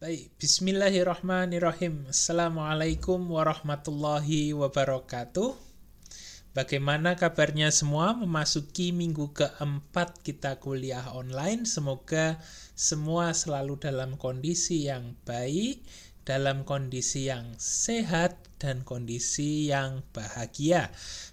[0.00, 2.08] Baik, bismillahirrahmanirrahim.
[2.08, 5.52] Assalamualaikum warahmatullahi wabarakatuh.
[6.56, 11.68] Bagaimana kabarnya semua memasuki minggu keempat kita kuliah online?
[11.68, 12.40] Semoga
[12.72, 15.84] semua selalu dalam kondisi yang baik,
[16.24, 20.88] dalam kondisi yang sehat, dan kondisi yang bahagia.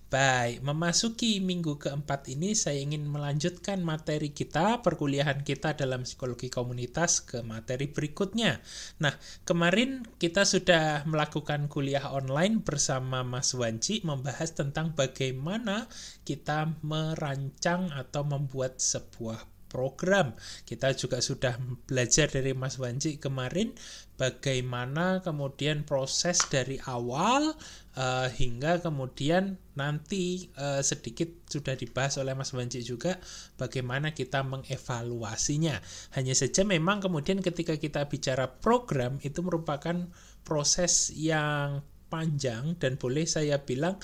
[0.08, 7.20] Baik, memasuki minggu keempat ini saya ingin melanjutkan materi kita, perkuliahan kita dalam psikologi komunitas
[7.28, 8.64] ke materi berikutnya.
[9.04, 9.12] Nah,
[9.44, 15.92] kemarin kita sudah melakukan kuliah online bersama Mas Wanci membahas tentang bagaimana
[16.24, 20.34] kita merancang atau membuat sebuah program.
[20.64, 23.76] Kita juga sudah belajar dari Mas Wanci kemarin
[24.18, 27.54] bagaimana kemudian proses dari awal
[27.98, 33.18] uh, hingga kemudian nanti uh, sedikit sudah dibahas oleh Mas Wanci juga
[33.58, 35.82] bagaimana kita mengevaluasinya.
[36.14, 40.08] Hanya saja memang kemudian ketika kita bicara program itu merupakan
[40.46, 44.00] proses yang panjang dan boleh saya bilang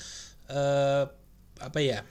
[0.52, 1.08] uh,
[1.62, 2.02] apa ya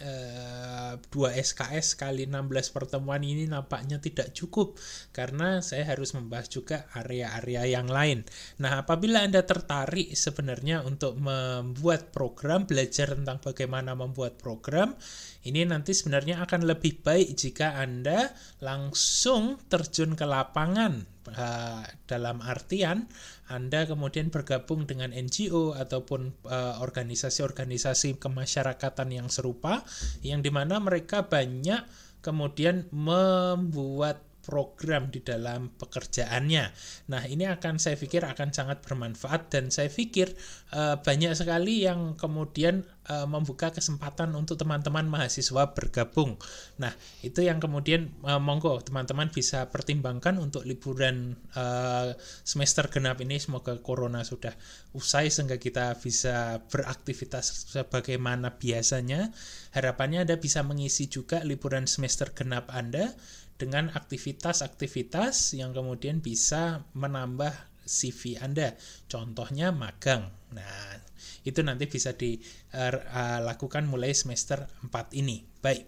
[0.00, 4.80] Eh, dua SKS kali 16 pertemuan ini nampaknya tidak cukup
[5.12, 8.24] karena saya harus membahas juga area-area yang lain.
[8.64, 14.96] Nah, apabila Anda tertarik sebenarnya untuk membuat program, belajar tentang bagaimana membuat program,
[15.44, 18.32] ini nanti sebenarnya akan lebih baik jika Anda
[18.64, 23.04] langsung terjun ke lapangan uh, dalam artian
[23.50, 29.84] anda kemudian bergabung dengan NGO ataupun uh, organisasi-organisasi kemasyarakatan yang serupa
[30.24, 31.82] yang di mana mereka banyak
[32.24, 36.64] kemudian membuat program di dalam pekerjaannya.
[37.12, 40.32] Nah, ini akan saya pikir akan sangat bermanfaat dan saya pikir
[40.72, 46.40] uh, banyak sekali yang kemudian uh, membuka kesempatan untuk teman-teman mahasiswa bergabung.
[46.80, 53.36] Nah, itu yang kemudian uh, monggo teman-teman bisa pertimbangkan untuk liburan uh, semester genap ini
[53.36, 54.56] semoga corona sudah
[54.96, 59.30] usai sehingga kita bisa beraktivitas sebagaimana biasanya.
[59.70, 63.14] Harapannya Anda bisa mengisi juga liburan semester genap Anda
[63.60, 67.52] dengan aktivitas-aktivitas yang kemudian bisa menambah
[67.84, 68.72] CV Anda.
[69.04, 70.32] Contohnya magang.
[70.56, 70.96] Nah,
[71.44, 75.44] itu nanti bisa dilakukan mulai semester 4 ini.
[75.60, 75.84] Baik.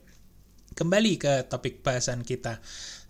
[0.77, 2.61] Kembali ke topik bahasan kita.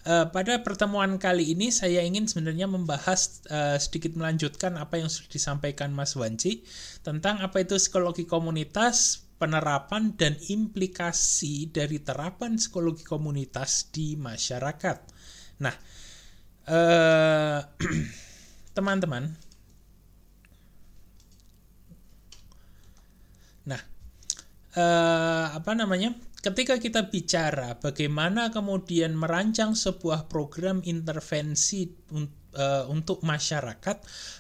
[0.03, 5.31] Uh, pada pertemuan kali ini saya ingin sebenarnya membahas uh, sedikit melanjutkan apa yang sudah
[5.31, 6.67] disampaikan Mas Wanci
[7.07, 14.99] tentang apa itu psikologi komunitas, penerapan dan implikasi dari terapan psikologi komunitas di masyarakat.
[15.67, 15.75] Nah,
[16.71, 17.59] eh,
[18.79, 19.35] teman-teman,
[23.67, 23.83] nah,
[24.79, 26.15] eh, apa namanya?
[26.43, 31.87] Ketika kita bicara bagaimana kemudian merancang sebuah program intervensi
[32.57, 33.97] uh, untuk masyarakat,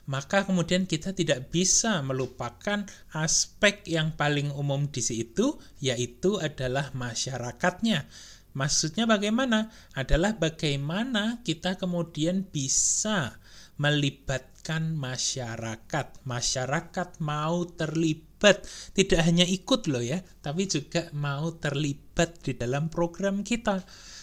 [0.08, 8.08] maka kemudian kita tidak bisa melupakan aspek yang paling umum di situ, yaitu adalah masyarakatnya.
[8.52, 9.72] Maksudnya bagaimana?
[9.96, 13.40] Adalah bagaimana kita kemudian bisa
[13.80, 16.06] melibatkan masyarakat.
[16.28, 23.40] Masyarakat mau terlibat, tidak hanya ikut loh ya, tapi juga mau terlibat di dalam program
[23.40, 23.80] kita.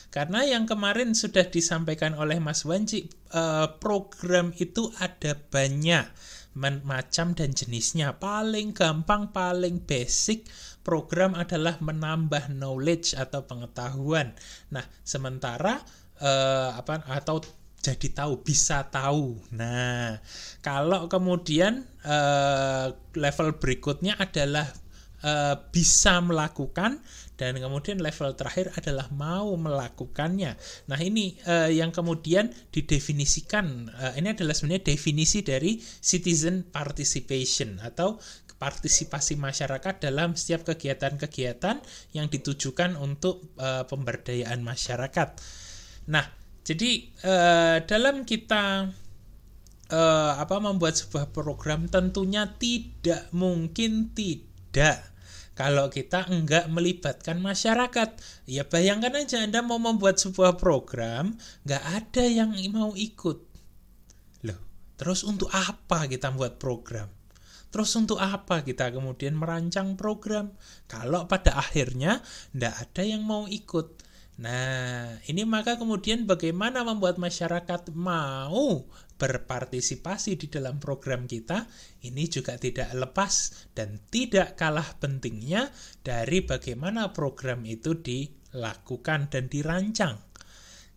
[0.10, 6.06] Karena yang kemarin sudah disampaikan oleh Mas Wanci, eh, program itu ada banyak
[6.60, 8.18] macam dan jenisnya.
[8.18, 10.50] Paling gampang, paling basic
[10.84, 14.34] program adalah menambah knowledge atau pengetahuan.
[14.74, 15.80] Nah, sementara
[16.20, 17.40] uh, apa atau
[17.80, 19.40] jadi tahu, bisa tahu.
[19.56, 20.20] Nah,
[20.60, 24.68] kalau kemudian uh, level berikutnya adalah
[25.76, 27.04] bisa melakukan
[27.40, 30.60] dan kemudian level terakhir adalah mau melakukannya.
[30.92, 38.20] Nah, ini uh, yang kemudian didefinisikan uh, ini adalah sebenarnya definisi dari citizen participation atau
[38.60, 41.80] partisipasi masyarakat dalam setiap kegiatan-kegiatan
[42.12, 45.40] yang ditujukan untuk uh, pemberdayaan masyarakat.
[46.12, 46.28] Nah,
[46.68, 48.92] jadi uh, dalam kita
[49.90, 55.09] uh, apa membuat sebuah program tentunya tidak mungkin tidak
[55.60, 58.16] kalau kita enggak melibatkan masyarakat.
[58.48, 61.36] Ya bayangkan aja Anda mau membuat sebuah program,
[61.68, 63.44] enggak ada yang mau ikut.
[64.48, 64.60] Loh,
[64.96, 67.12] terus untuk apa kita membuat program?
[67.76, 70.56] Terus untuk apa kita kemudian merancang program?
[70.88, 72.24] Kalau pada akhirnya
[72.56, 73.99] enggak ada yang mau ikut.
[74.40, 78.88] Nah, ini maka kemudian bagaimana membuat masyarakat mau
[79.20, 81.68] berpartisipasi di dalam program kita
[82.08, 85.68] ini juga tidak lepas dan tidak kalah pentingnya
[86.00, 90.16] dari bagaimana program itu dilakukan dan dirancang.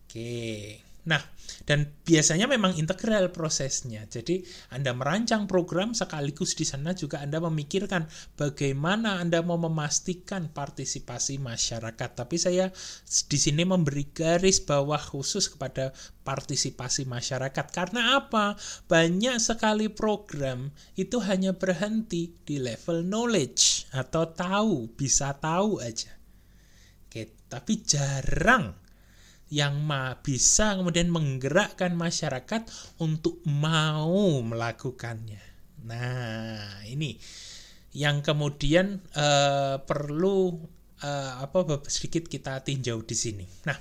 [0.06, 1.18] Oke, Nah,
[1.64, 4.04] dan biasanya memang integral prosesnya.
[4.08, 4.42] Jadi
[4.74, 12.10] Anda merancang program sekaligus di sana juga Anda memikirkan bagaimana Anda mau memastikan partisipasi masyarakat.
[12.12, 12.68] Tapi saya
[13.06, 17.66] di sini memberi garis bawah khusus kepada partisipasi masyarakat.
[17.70, 18.58] Karena apa?
[18.86, 26.14] Banyak sekali program itu hanya berhenti di level knowledge atau tahu, bisa tahu aja.
[27.06, 28.81] Oke, tapi jarang
[29.52, 32.64] yang ma bisa kemudian menggerakkan masyarakat
[33.04, 35.44] untuk mau melakukannya.
[35.84, 37.20] Nah, ini
[37.92, 40.56] yang kemudian uh, perlu
[41.04, 43.44] uh, apa sedikit kita tinjau di sini.
[43.68, 43.76] Nah,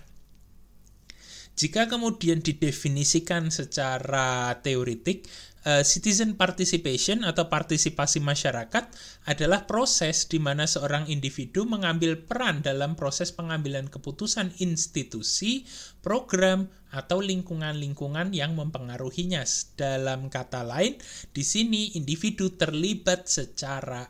[1.55, 5.23] jika kemudian didefinisikan secara teoritik,
[5.65, 8.89] uh, citizen participation atau partisipasi masyarakat
[9.27, 15.65] adalah proses di mana seorang individu mengambil peran dalam proses pengambilan keputusan institusi,
[16.01, 19.47] program, atau lingkungan-lingkungan yang mempengaruhinya.
[19.79, 20.99] Dalam kata lain,
[21.31, 24.05] di sini individu terlibat secara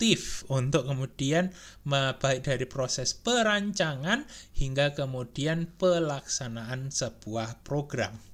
[0.00, 1.54] aktif untuk kemudian
[1.86, 4.26] baik dari proses perancangan
[4.56, 8.29] hingga kemudian pelaksanaan sebuah program.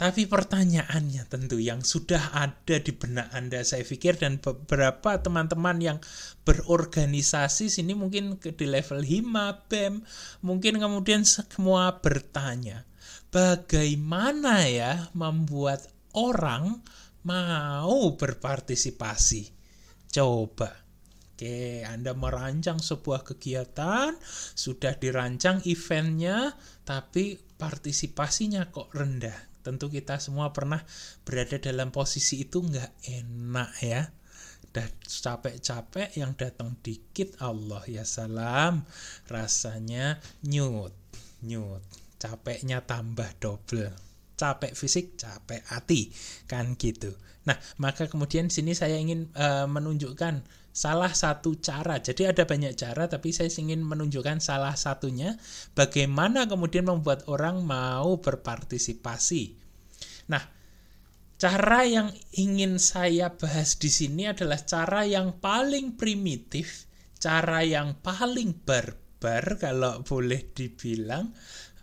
[0.00, 5.98] Tapi pertanyaannya tentu yang sudah ada di benak Anda saya pikir dan beberapa teman-teman yang
[6.48, 10.00] berorganisasi sini mungkin di level HIMA, BEM,
[10.40, 12.88] mungkin kemudian semua bertanya,
[13.28, 15.84] bagaimana ya membuat
[16.16, 16.80] orang
[17.20, 19.52] mau berpartisipasi?
[20.08, 20.80] Coba
[21.40, 24.12] Oke, Anda merancang sebuah kegiatan,
[24.56, 26.52] sudah dirancang eventnya,
[26.84, 30.82] tapi partisipasinya kok rendah tentu kita semua pernah
[31.24, 34.02] berada dalam posisi itu nggak enak ya.
[34.70, 38.86] Udah capek-capek yang datang dikit Allah ya salam
[39.26, 40.94] rasanya nyut
[41.44, 41.82] nyut.
[42.20, 43.96] Capeknya tambah double.
[44.36, 46.12] Capek fisik capek hati.
[46.44, 47.16] Kan gitu.
[47.48, 50.44] Nah maka kemudian sini saya ingin uh, menunjukkan
[50.80, 52.00] salah satu cara.
[52.00, 55.36] Jadi ada banyak cara tapi saya ingin menunjukkan salah satunya
[55.76, 59.60] bagaimana kemudian membuat orang mau berpartisipasi.
[60.32, 60.40] Nah,
[61.36, 66.88] cara yang ingin saya bahas di sini adalah cara yang paling primitif,
[67.20, 71.28] cara yang paling barbar kalau boleh dibilang,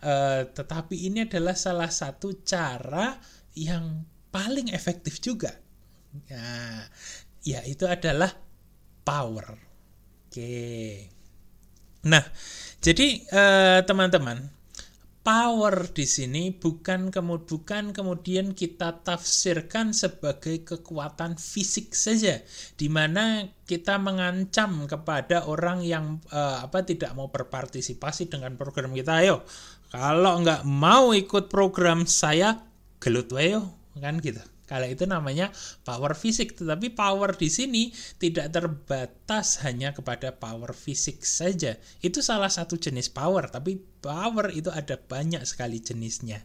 [0.02, 3.14] uh, tetapi ini adalah salah satu cara
[3.54, 4.02] yang
[4.34, 5.54] paling efektif juga.
[6.34, 6.82] Nah,
[7.46, 8.47] ya itu adalah
[9.08, 9.56] power.
[10.28, 11.08] Oke.
[12.04, 12.24] Nah,
[12.84, 14.58] jadi eh, teman-teman, uh,
[15.28, 22.40] power di sini bukan kemudian kemudian kita tafsirkan sebagai kekuatan fisik saja
[22.80, 29.20] di mana kita mengancam kepada orang yang uh, apa tidak mau berpartisipasi dengan program kita
[29.20, 29.44] ayo
[29.92, 32.64] kalau nggak mau ikut program saya
[32.96, 33.68] gelut wayo
[34.00, 35.48] kan gitu kalau itu namanya
[35.80, 37.88] power fisik, tetapi power di sini
[38.20, 41.80] tidak terbatas hanya kepada power fisik saja.
[42.04, 46.44] Itu salah satu jenis power, tapi power itu ada banyak sekali jenisnya.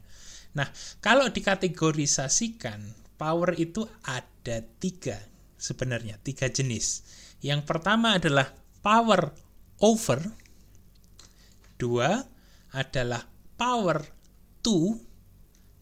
[0.55, 0.71] Nah,
[1.03, 5.19] kalau dikategorisasikan, power itu ada tiga
[5.59, 7.03] sebenarnya, tiga jenis.
[7.43, 9.35] Yang pertama adalah power
[9.83, 10.23] over,
[11.75, 12.23] dua
[12.71, 13.27] adalah
[13.59, 13.99] power
[14.63, 14.95] to,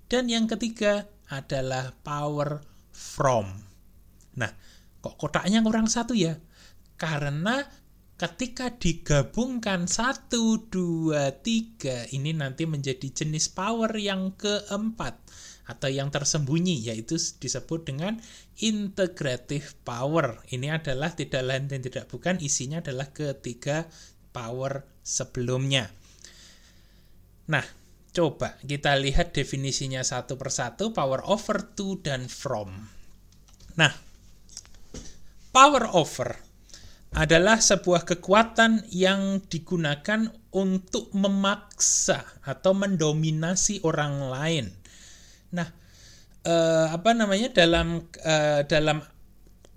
[0.10, 2.60] dan yang ketiga adalah power
[2.92, 3.48] from.
[4.36, 4.52] Nah,
[5.00, 6.36] kok kotaknya kurang satu ya?
[7.00, 7.64] Karena
[8.20, 15.18] ketika digabungkan satu, dua, tiga, ini nanti menjadi jenis power yang keempat
[15.66, 18.20] atau yang tersembunyi yaitu disebut dengan
[18.62, 20.44] integrative power.
[20.52, 23.88] Ini adalah tidak lain dan tidak bukan isinya adalah ketiga
[24.36, 25.90] power sebelumnya.
[27.50, 27.66] Nah,
[28.12, 32.92] Coba kita lihat definisinya satu persatu, power over to dan from.
[33.80, 33.96] Nah,
[35.56, 36.36] power over
[37.16, 44.66] adalah sebuah kekuatan yang digunakan untuk memaksa atau mendominasi orang lain.
[45.56, 45.68] Nah,
[46.44, 49.00] eh, apa namanya dalam eh, dalam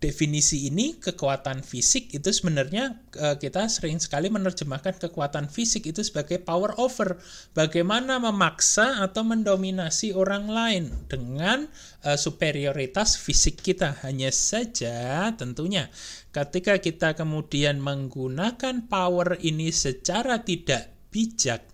[0.04, 6.44] definisi ini kekuatan fisik itu sebenarnya uh, kita sering sekali menerjemahkan kekuatan fisik itu sebagai
[6.44, 7.16] power over.
[7.56, 11.64] Bagaimana memaksa atau mendominasi orang lain dengan
[12.04, 13.96] uh, superioritas fisik kita.
[14.04, 15.88] Hanya saja tentunya
[16.36, 21.64] ketika kita kemudian menggunakan power ini secara tidak bijak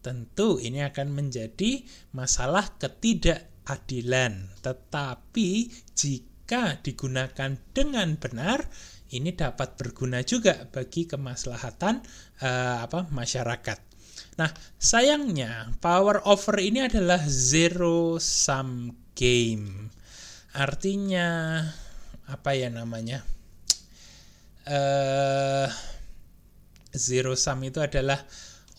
[0.00, 1.84] tentu ini akan menjadi
[2.16, 4.56] masalah ketidakadilan.
[4.64, 5.50] Tetapi
[5.92, 8.64] jika jika digunakan dengan benar
[9.12, 12.00] ini dapat berguna juga bagi kemaslahatan
[12.40, 13.76] uh, apa masyarakat.
[14.40, 14.48] Nah,
[14.80, 19.92] sayangnya power over ini adalah zero sum game.
[20.56, 21.60] Artinya
[22.32, 23.20] apa ya namanya?
[24.64, 25.68] Uh,
[26.96, 28.24] zero sum itu adalah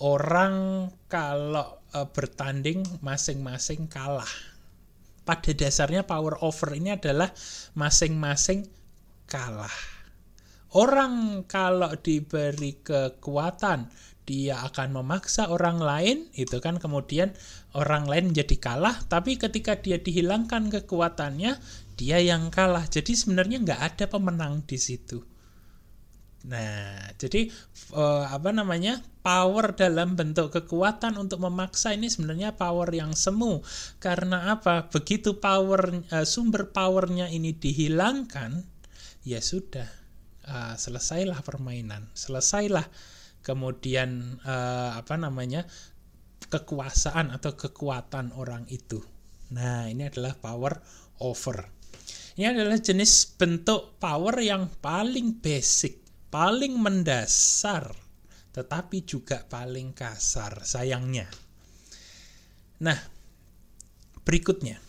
[0.02, 4.49] orang kalau uh, bertanding masing-masing kalah.
[5.30, 7.30] Pada dasarnya power over ini adalah
[7.78, 8.66] masing-masing
[9.30, 9.70] kalah.
[10.74, 13.94] Orang kalau diberi kekuatan
[14.26, 17.30] dia akan memaksa orang lain, itu kan kemudian
[17.78, 21.62] orang lain menjadi kalah, tapi ketika dia dihilangkan kekuatannya,
[21.94, 22.90] dia yang kalah.
[22.90, 25.29] Jadi sebenarnya nggak ada pemenang di situ.
[26.48, 27.52] Nah, jadi
[27.92, 33.60] uh, apa namanya power dalam bentuk kekuatan untuk memaksa ini sebenarnya power yang semu.
[34.00, 34.88] Karena apa?
[34.88, 38.64] Begitu power uh, sumber powernya ini dihilangkan,
[39.28, 39.88] ya sudah
[40.48, 42.88] uh, selesailah permainan, selesailah
[43.44, 45.68] kemudian uh, apa namanya
[46.48, 49.04] kekuasaan atau kekuatan orang itu.
[49.52, 50.80] Nah, ini adalah power
[51.20, 51.68] over.
[52.40, 58.10] Ini adalah jenis bentuk power yang paling basic paling mendasar
[58.50, 61.30] tetapi juga paling kasar sayangnya.
[62.82, 62.98] Nah,
[64.26, 64.82] berikutnya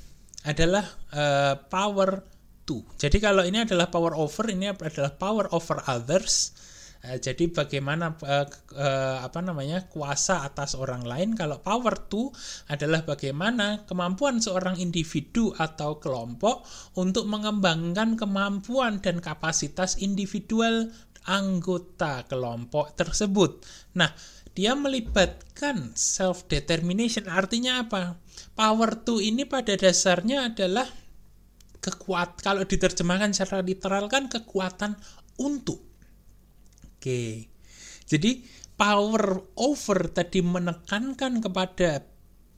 [0.48, 2.24] adalah uh, power
[2.64, 2.80] to.
[2.96, 6.56] Jadi kalau ini adalah power over, ini adalah power over others.
[7.00, 11.36] Uh, jadi bagaimana uh, uh, apa namanya kuasa atas orang lain?
[11.36, 12.32] Kalau power to
[12.72, 16.64] adalah bagaimana kemampuan seorang individu atau kelompok
[16.96, 20.88] untuk mengembangkan kemampuan dan kapasitas individual
[21.30, 23.62] anggota kelompok tersebut.
[23.94, 24.10] Nah,
[24.50, 28.18] dia melibatkan self determination artinya apa?
[28.58, 30.90] Power to ini pada dasarnya adalah
[31.80, 34.98] kekuat kalau diterjemahkan secara literal kan kekuatan
[35.38, 35.80] untuk.
[36.98, 37.46] Oke.
[38.04, 38.42] Jadi
[38.74, 42.09] power over tadi menekankan kepada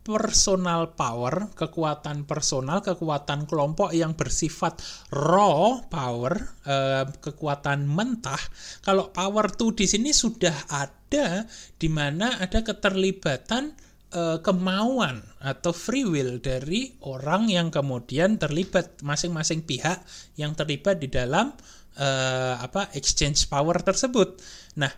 [0.02, 4.82] personal power, kekuatan personal, kekuatan kelompok yang bersifat
[5.14, 6.34] raw power,
[6.66, 8.42] eh, kekuatan mentah.
[8.82, 11.46] Kalau power to di sini sudah ada
[11.78, 13.78] di mana ada keterlibatan
[14.12, 20.02] eh, kemauan atau free will dari orang yang kemudian terlibat masing-masing pihak
[20.34, 21.54] yang terlibat di dalam
[21.96, 24.42] eh, apa exchange power tersebut.
[24.82, 24.92] Nah,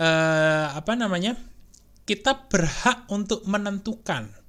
[0.00, 1.36] eh, apa namanya?
[2.06, 4.45] Kita berhak untuk menentukan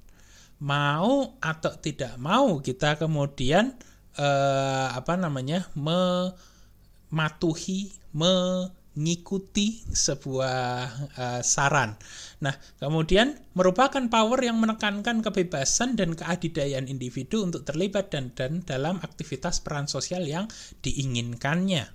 [0.58, 3.78] mau atau tidak mau kita kemudian
[4.18, 7.14] eh, apa namanya mematuhi
[8.10, 11.94] mengikuti sebuah eh, saran.
[12.42, 18.98] Nah, kemudian merupakan power yang menekankan kebebasan dan keadidayaan individu untuk terlibat dan dan dalam
[18.98, 20.50] aktivitas peran sosial yang
[20.82, 21.86] diinginkannya.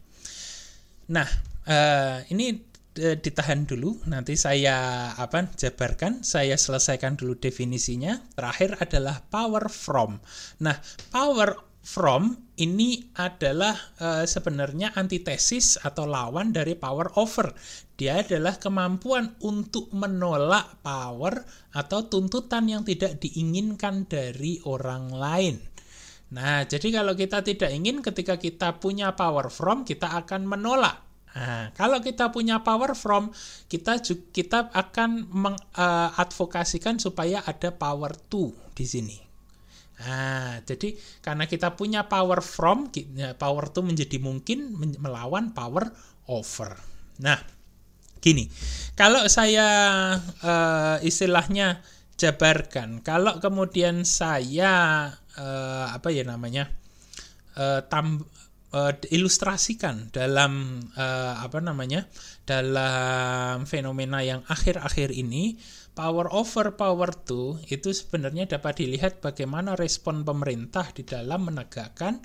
[1.11, 1.27] Nah,
[1.67, 8.21] eh, ini Eh, ditahan dulu nanti saya apa jabarkan saya selesaikan dulu definisinya.
[8.37, 10.21] Terakhir adalah power from.
[10.61, 10.77] Nah
[11.09, 17.49] power from ini adalah e, sebenarnya antitesis atau lawan dari power over.
[17.97, 21.41] Dia adalah kemampuan untuk menolak power
[21.73, 25.57] atau tuntutan yang tidak diinginkan dari orang lain.
[26.33, 31.02] Nah, jadi kalau kita tidak ingin ketika kita punya power from, kita akan menolak
[31.33, 33.33] Nah, kalau kita punya power from,
[33.65, 33.97] kita
[34.29, 39.17] kita akan mengadvokasikan uh, supaya ada power to di sini.
[40.03, 40.93] Nah, jadi
[41.25, 45.89] karena kita punya power from, ya, power to menjadi mungkin melawan power
[46.29, 46.77] over.
[47.17, 47.41] Nah,
[48.21, 48.45] gini,
[48.93, 49.67] kalau saya
[50.21, 51.81] uh, istilahnya
[52.13, 56.69] jabarkan, kalau kemudian saya uh, apa ya namanya
[57.57, 58.21] uh, tam,
[58.73, 62.09] uh, ilustrasikan dalam uh, apa namanya
[62.43, 65.55] dalam fenomena yang akhir-akhir ini
[65.93, 72.19] power over power to itu sebenarnya dapat dilihat bagaimana respon pemerintah di dalam menegakkan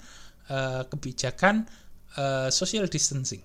[0.48, 1.68] uh, kebijakan
[2.16, 3.44] uh, social distancing.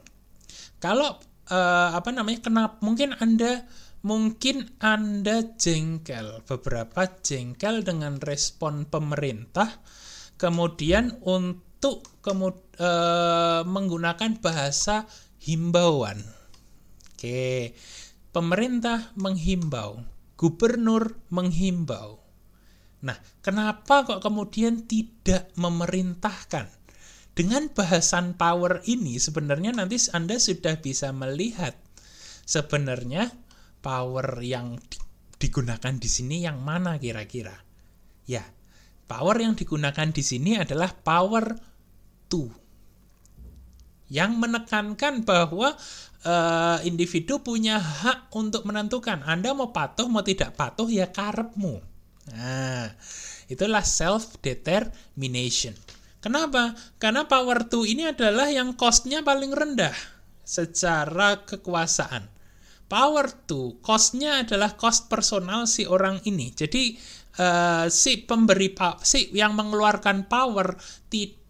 [0.80, 1.20] Kalau
[1.52, 3.68] uh, apa namanya kenapa mungkin anda
[4.04, 9.80] mungkin anda jengkel beberapa jengkel dengan respon pemerintah
[10.36, 12.90] kemudian untuk untuk kemud, e,
[13.66, 15.06] menggunakan bahasa
[15.42, 16.22] himbauan.
[17.14, 17.74] Oke,
[18.36, 20.04] pemerintah menghimbau,
[20.36, 22.20] gubernur menghimbau.
[23.04, 26.72] Nah, kenapa kok kemudian tidak memerintahkan?
[27.34, 31.74] Dengan bahasan power ini sebenarnya nanti Anda sudah bisa melihat
[32.46, 33.34] sebenarnya
[33.82, 34.78] power yang
[35.42, 37.58] digunakan di sini yang mana kira-kira.
[38.30, 38.46] Ya,
[39.10, 41.74] power yang digunakan di sini adalah power
[42.34, 42.50] itu
[44.14, 45.74] yang menekankan bahwa
[46.22, 51.82] uh, individu punya hak untuk menentukan Anda mau patuh mau tidak patuh ya karepmu.
[52.30, 52.94] Nah,
[53.50, 55.74] itulah self determination.
[56.22, 56.78] Kenapa?
[57.02, 59.98] Karena power to ini adalah yang costnya paling rendah
[60.46, 62.30] secara kekuasaan.
[62.88, 66.54] Power to costnya adalah cost personal si orang ini.
[66.54, 66.96] Jadi
[67.42, 70.78] uh, si pemberi si yang mengeluarkan power
[71.10, 71.43] tidak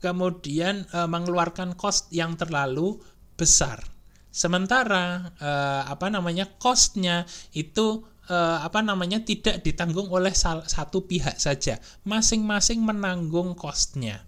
[0.00, 2.96] kemudian uh, mengeluarkan cost yang terlalu
[3.36, 3.84] besar.
[4.30, 11.82] Sementara uh, apa namanya costnya itu uh, apa namanya tidak ditanggung oleh satu pihak saja,
[12.06, 14.22] masing-masing menanggung costnya.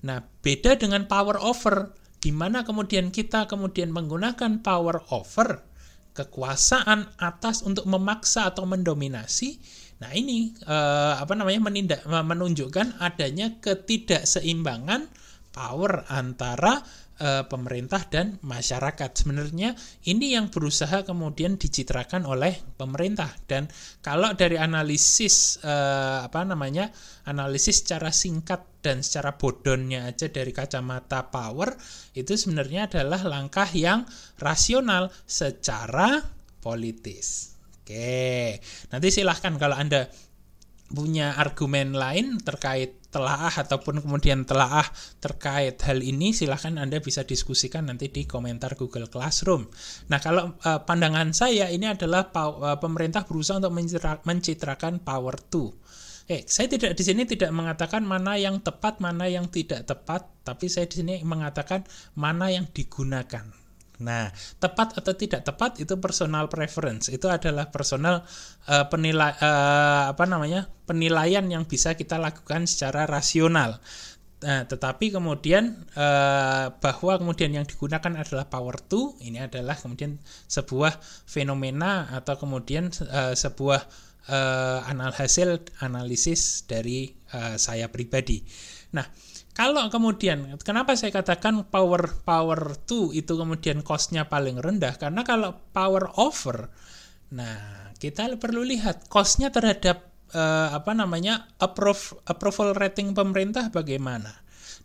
[0.00, 5.66] Nah, beda dengan power over, di mana kemudian kita kemudian menggunakan power over
[6.14, 9.60] kekuasaan atas untuk memaksa atau mendominasi.
[10.00, 15.12] Nah, ini uh, apa namanya menindak menunjukkan adanya ketidakseimbangan
[15.52, 16.80] power antara
[17.20, 19.10] uh, pemerintah dan masyarakat.
[19.12, 19.76] Sebenarnya
[20.08, 23.68] ini yang berusaha kemudian dicitrakan oleh pemerintah dan
[24.00, 26.88] kalau dari analisis uh, apa namanya
[27.28, 31.76] analisis secara singkat dan secara bodonnya aja dari kacamata power
[32.16, 34.08] itu sebenarnya adalah langkah yang
[34.40, 36.24] rasional secara
[36.64, 37.59] politis.
[37.90, 38.62] Oke,
[38.94, 40.06] nanti silahkan kalau anda
[40.94, 44.86] punya argumen lain terkait telaah ataupun kemudian telaah
[45.18, 49.66] terkait hal ini silahkan Anda bisa diskusikan nanti di komentar Google Classroom.
[50.06, 55.74] Nah kalau uh, pandangan saya ini adalah uh, pemerintah berusaha untuk mencitra, mencitrakan power to.
[56.30, 60.70] Eh, saya tidak di sini tidak mengatakan mana yang tepat, mana yang tidak tepat, tapi
[60.70, 61.82] saya di sini mengatakan
[62.14, 63.59] mana yang digunakan.
[64.00, 67.12] Nah, tepat atau tidak tepat itu personal preference.
[67.12, 68.24] Itu adalah personal
[68.66, 70.66] uh, penilai uh, apa namanya?
[70.88, 73.78] penilaian yang bisa kita lakukan secara rasional.
[74.40, 80.16] Nah, tetapi kemudian uh, bahwa kemudian yang digunakan adalah power to, ini adalah kemudian
[80.48, 80.96] sebuah
[81.28, 83.84] fenomena atau kemudian uh, sebuah
[84.32, 85.12] uh, anal
[85.84, 88.40] analisis dari uh, saya pribadi.
[88.96, 89.04] Nah,
[89.60, 94.96] kalau kemudian, kenapa saya katakan power power to itu kemudian costnya paling rendah?
[94.96, 96.72] Karena kalau power over,
[97.28, 104.32] nah kita perlu lihat costnya terhadap uh, apa namanya approve, approval rating pemerintah bagaimana.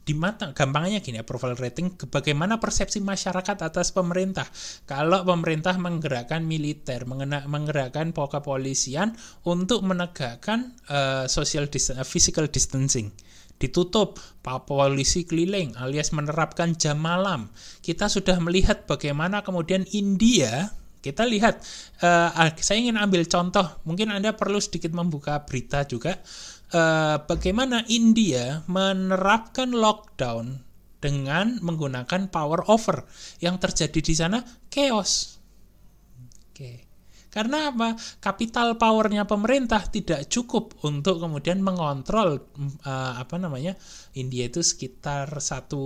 [0.04, 4.46] Di mata gampangnya gini approval rating bagaimana persepsi masyarakat atas pemerintah
[4.84, 9.16] kalau pemerintah menggerakkan militer mengena, menggerakkan kepolisian
[9.48, 13.16] untuk menegakkan uh, social dis physical distancing
[13.56, 17.50] ditutup, polisi keliling alias menerapkan jam malam.
[17.80, 21.62] Kita sudah melihat bagaimana kemudian India kita lihat,
[22.02, 26.18] uh, saya ingin ambil contoh, mungkin Anda perlu sedikit membuka berita juga,
[26.74, 30.66] uh, bagaimana India menerapkan lockdown
[30.98, 33.06] dengan menggunakan power over.
[33.38, 34.42] Yang terjadi di sana
[34.74, 35.35] chaos.
[37.36, 38.00] Karena apa?
[38.24, 42.48] Kapital powernya pemerintah tidak cukup untuk kemudian mengontrol
[42.88, 43.76] uh, apa namanya
[44.16, 45.84] India itu sekitar satu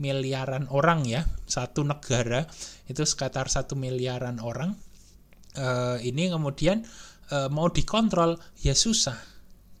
[0.00, 2.48] miliaran orang ya satu negara
[2.88, 4.76] itu sekitar satu miliaran orang
[5.56, 6.84] uh, ini kemudian
[7.32, 9.16] uh, mau dikontrol ya susah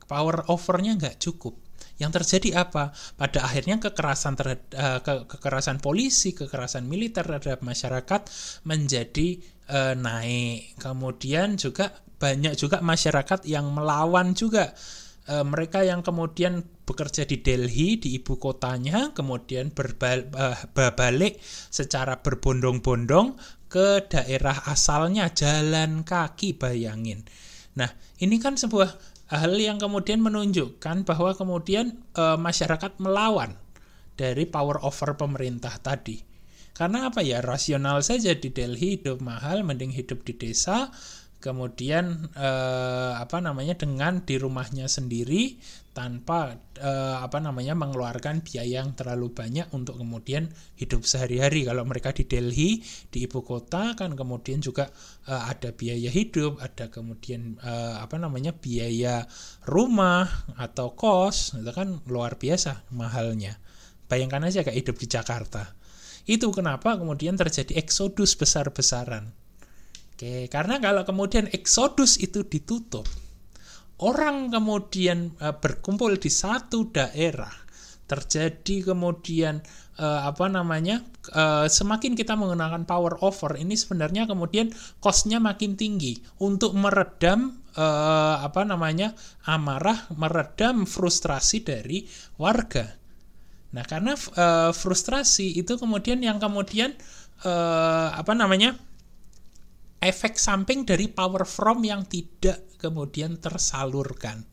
[0.08, 1.56] power overnya nggak cukup
[1.96, 2.92] yang terjadi apa?
[3.16, 4.68] Pada akhirnya kekerasan terhadap
[5.00, 8.28] ke, kekerasan polisi, kekerasan militer terhadap masyarakat
[8.68, 10.78] menjadi uh, naik.
[10.78, 14.72] Kemudian juga banyak juga masyarakat yang melawan juga.
[15.26, 23.34] Uh, mereka yang kemudian bekerja di Delhi di ibu kotanya kemudian berbalik secara berbondong-bondong
[23.66, 27.26] ke daerah asalnya jalan kaki bayangin.
[27.74, 27.90] Nah,
[28.22, 28.94] ini kan sebuah
[29.34, 33.58] hal yang kemudian menunjukkan bahwa kemudian e, masyarakat melawan
[34.14, 36.22] dari power over pemerintah tadi.
[36.76, 37.40] Karena apa ya?
[37.40, 40.92] Rasional saja di Delhi hidup mahal, mending hidup di desa
[41.36, 45.60] kemudian eh, apa namanya dengan di rumahnya sendiri
[45.92, 51.62] tanpa eh, apa namanya mengeluarkan biaya yang terlalu banyak untuk kemudian hidup sehari-hari.
[51.62, 54.88] Kalau mereka di Delhi di ibu kota kan kemudian juga
[55.28, 59.22] eh, ada biaya hidup ada kemudian eh, apa namanya biaya
[59.68, 60.26] rumah
[60.58, 63.60] atau kos itu kan luar biasa mahalnya.
[64.10, 65.75] Bayangkan aja kayak hidup di Jakarta
[66.26, 69.30] itu kenapa kemudian terjadi eksodus besar-besaran.
[70.16, 73.06] Oke, karena kalau kemudian eksodus itu ditutup,
[74.02, 77.52] orang kemudian uh, berkumpul di satu daerah,
[78.10, 79.62] terjadi kemudian
[80.00, 81.04] uh, apa namanya
[81.36, 84.72] uh, semakin kita menggunakan power over ini sebenarnya kemudian
[85.04, 86.18] costnya makin tinggi.
[86.42, 89.12] Untuk meredam apa namanya
[89.44, 92.08] amarah meredam frustrasi dari
[92.40, 92.95] warga
[93.76, 96.96] nah karena uh, frustrasi itu kemudian yang kemudian
[97.44, 98.72] uh, apa namanya
[100.00, 104.44] efek samping dari power from yang tidak kemudian tersalurkan.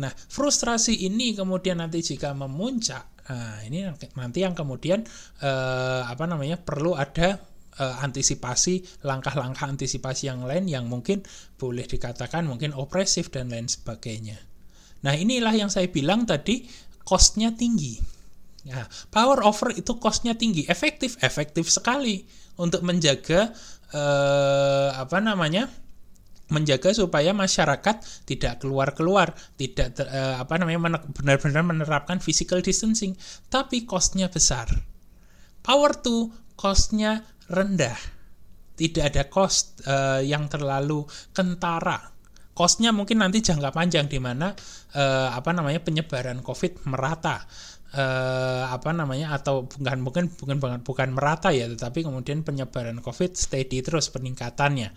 [0.00, 5.04] Nah, frustrasi ini kemudian nanti jika memuncak, nah ini nanti yang kemudian
[5.44, 11.24] uh, apa namanya perlu ada antisipasi langkah-langkah antisipasi yang lain yang mungkin
[11.56, 14.36] boleh dikatakan mungkin opresif dan lain sebagainya.
[15.02, 16.68] Nah, inilah yang saya bilang tadi
[17.02, 18.21] costnya tinggi.
[18.62, 22.22] Nah, power over itu costnya tinggi, efektif, efektif sekali
[22.62, 23.50] untuk menjaga
[23.90, 25.66] eh, apa namanya?
[26.52, 33.18] Menjaga supaya masyarakat tidak keluar-keluar, tidak ter, eh, apa namanya benar-benar menerapkan physical distancing,
[33.50, 34.68] tapi costnya besar.
[35.64, 37.96] Power to costnya rendah,
[38.78, 41.02] tidak ada cost eh, yang terlalu
[41.34, 42.12] kentara.
[42.52, 44.52] Costnya mungkin nanti jangka panjang di mana
[44.92, 47.48] eh, apa namanya penyebaran COVID merata
[47.92, 53.84] eh, apa namanya atau bukan mungkin bukan bukan merata ya tetapi kemudian penyebaran COVID steady
[53.84, 54.88] terus peningkatannya.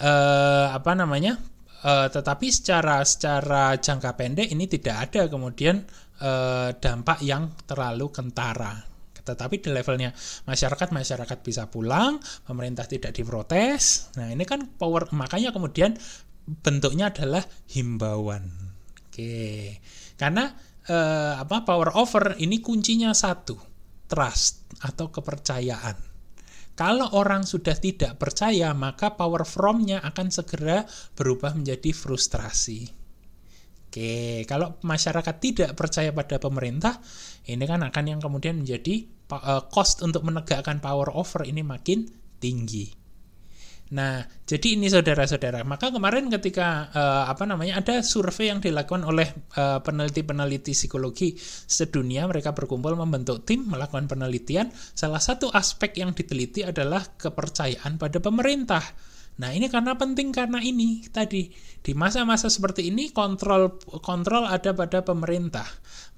[0.00, 1.36] Eh, apa namanya
[1.84, 5.82] eh, tetapi secara secara jangka pendek ini tidak ada kemudian
[6.22, 8.90] eh, dampak yang terlalu kentara.
[9.20, 10.10] Tetapi di levelnya
[10.48, 14.10] masyarakat masyarakat bisa pulang pemerintah tidak diprotes.
[14.16, 15.94] Nah ini kan power makanya kemudian
[16.64, 18.48] bentuknya adalah himbauan.
[19.06, 19.78] Oke.
[20.16, 20.50] Karena
[20.90, 23.54] eh, apa power over ini kuncinya satu,
[24.10, 26.10] trust atau kepercayaan.
[26.74, 32.88] Kalau orang sudah tidak percaya, maka power from-nya akan segera berubah menjadi frustrasi.
[33.90, 37.02] Oke, kalau masyarakat tidak percaya pada pemerintah,
[37.50, 42.06] ini kan akan yang kemudian menjadi eh, cost untuk menegakkan power over ini makin
[42.40, 42.99] tinggi.
[43.90, 45.66] Nah, jadi ini saudara-saudara.
[45.66, 49.26] Maka kemarin ketika uh, apa namanya ada survei yang dilakukan oleh
[49.58, 51.34] uh, peneliti-peneliti psikologi
[51.66, 54.70] sedunia, mereka berkumpul membentuk tim melakukan penelitian.
[54.70, 58.82] Salah satu aspek yang diteliti adalah kepercayaan pada pemerintah.
[59.40, 61.48] Nah, ini karena penting karena ini tadi
[61.80, 65.64] di masa-masa seperti ini kontrol kontrol ada pada pemerintah.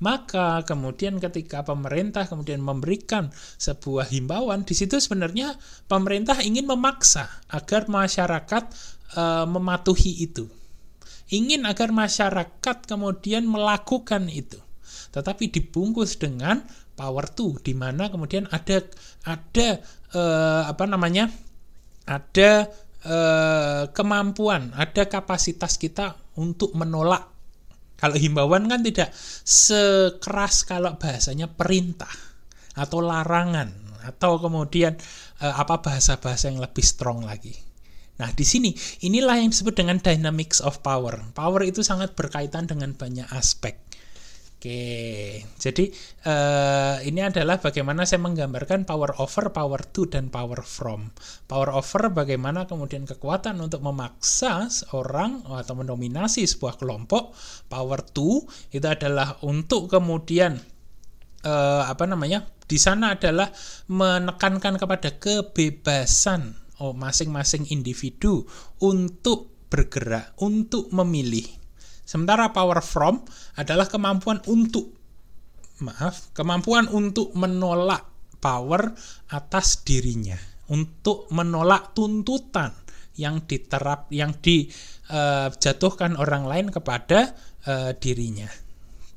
[0.02, 3.30] Maka kemudian ketika pemerintah kemudian memberikan
[3.62, 5.54] sebuah himbauan di situ sebenarnya
[5.86, 8.64] pemerintah ingin memaksa agar masyarakat
[9.14, 10.50] e, mematuhi itu.
[11.30, 14.58] Ingin agar masyarakat kemudian melakukan itu.
[15.14, 16.66] Tetapi dibungkus dengan
[16.98, 18.82] power to di mana kemudian ada
[19.22, 19.78] ada
[20.10, 20.22] e,
[20.66, 21.30] apa namanya?
[22.06, 22.66] ada
[23.06, 27.28] eh, kemampuan, ada kapasitas kita untuk menolak.
[27.98, 29.14] Kalau himbauan kan tidak
[29.46, 32.10] sekeras kalau bahasanya perintah
[32.74, 33.70] atau larangan
[34.02, 34.98] atau kemudian
[35.42, 37.54] eh, apa bahasa-bahasa yang lebih strong lagi.
[38.22, 38.70] Nah, di sini
[39.02, 41.18] inilah yang disebut dengan dynamics of power.
[41.34, 43.81] Power itu sangat berkaitan dengan banyak aspek.
[44.62, 45.90] Oke, jadi
[46.22, 51.10] uh, ini adalah bagaimana saya menggambarkan power over, power to, dan power from.
[51.50, 57.34] Power over bagaimana kemudian kekuatan untuk memaksa seorang atau mendominasi sebuah kelompok.
[57.66, 60.54] Power to itu adalah untuk kemudian
[61.42, 62.46] uh, apa namanya?
[62.62, 63.50] Di sana adalah
[63.90, 68.46] menekankan kepada kebebasan oh masing-masing individu
[68.78, 71.61] untuk bergerak, untuk memilih
[72.02, 73.22] Sementara power from
[73.56, 74.92] adalah kemampuan untuk
[75.82, 78.06] maaf, kemampuan untuk menolak
[78.42, 78.94] power
[79.30, 80.38] atas dirinya,
[80.70, 82.74] untuk menolak tuntutan
[83.18, 87.34] yang diterap yang dijatuhkan uh, orang lain kepada
[87.68, 88.48] uh, dirinya.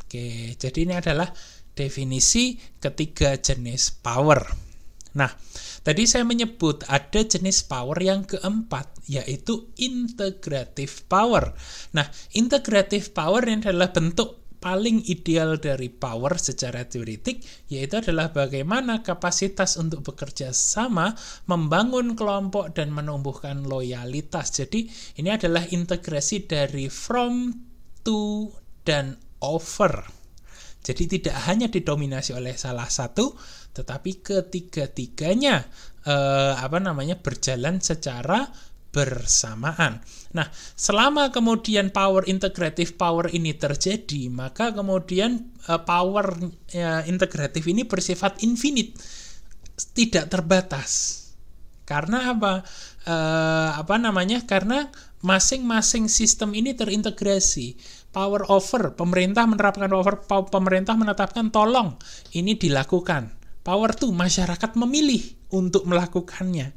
[0.06, 1.30] Oke, jadi ini adalah
[1.76, 4.65] definisi ketiga jenis power.
[5.16, 5.32] Nah,
[5.86, 11.54] Tadi saya menyebut ada jenis power yang keempat, yaitu integrative power.
[11.94, 19.06] Nah, integrative power ini adalah bentuk paling ideal dari power secara teoritik yaitu adalah bagaimana
[19.06, 21.14] kapasitas untuk bekerja sama,
[21.46, 24.58] membangun kelompok dan menumbuhkan loyalitas.
[24.58, 24.90] Jadi
[25.22, 27.54] ini adalah integrasi dari from,
[28.02, 28.50] to,
[28.82, 30.02] dan over.
[30.82, 33.38] Jadi tidak hanya didominasi oleh salah satu,
[33.76, 35.68] tetapi ketiga-tiganya
[36.08, 38.48] eh, apa namanya berjalan secara
[38.96, 40.00] bersamaan.
[40.32, 40.48] Nah,
[40.80, 46.32] selama kemudian power integratif power ini terjadi, maka kemudian uh, power
[46.72, 48.96] uh, integratif ini bersifat infinite,
[49.92, 51.20] tidak terbatas.
[51.84, 52.64] Karena apa?
[53.04, 54.48] Uh, apa namanya?
[54.48, 54.88] Karena
[55.20, 57.76] masing-masing sistem ini terintegrasi
[58.16, 62.00] power over pemerintah menerapkan over pemerintah menetapkan tolong
[62.32, 66.72] ini dilakukan power to masyarakat memilih untuk melakukannya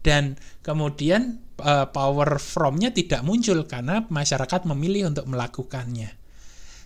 [0.00, 6.24] dan kemudian uh, power from-nya tidak muncul karena masyarakat memilih untuk melakukannya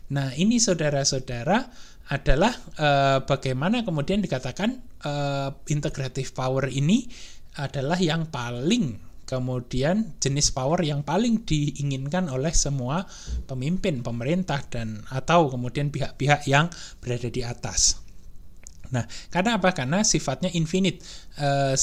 [0.09, 1.69] Nah, ini saudara-saudara
[2.09, 7.05] adalah uh, bagaimana kemudian dikatakan uh, integrative power ini
[7.61, 8.97] adalah yang paling
[9.29, 13.05] kemudian jenis power yang paling diinginkan oleh semua
[13.45, 16.73] pemimpin pemerintah dan atau kemudian pihak-pihak yang
[17.05, 18.08] berada di atas.
[18.95, 19.77] Nah, karena apa?
[19.77, 21.05] Karena sifatnya infinite
[21.41, 21.77] uh,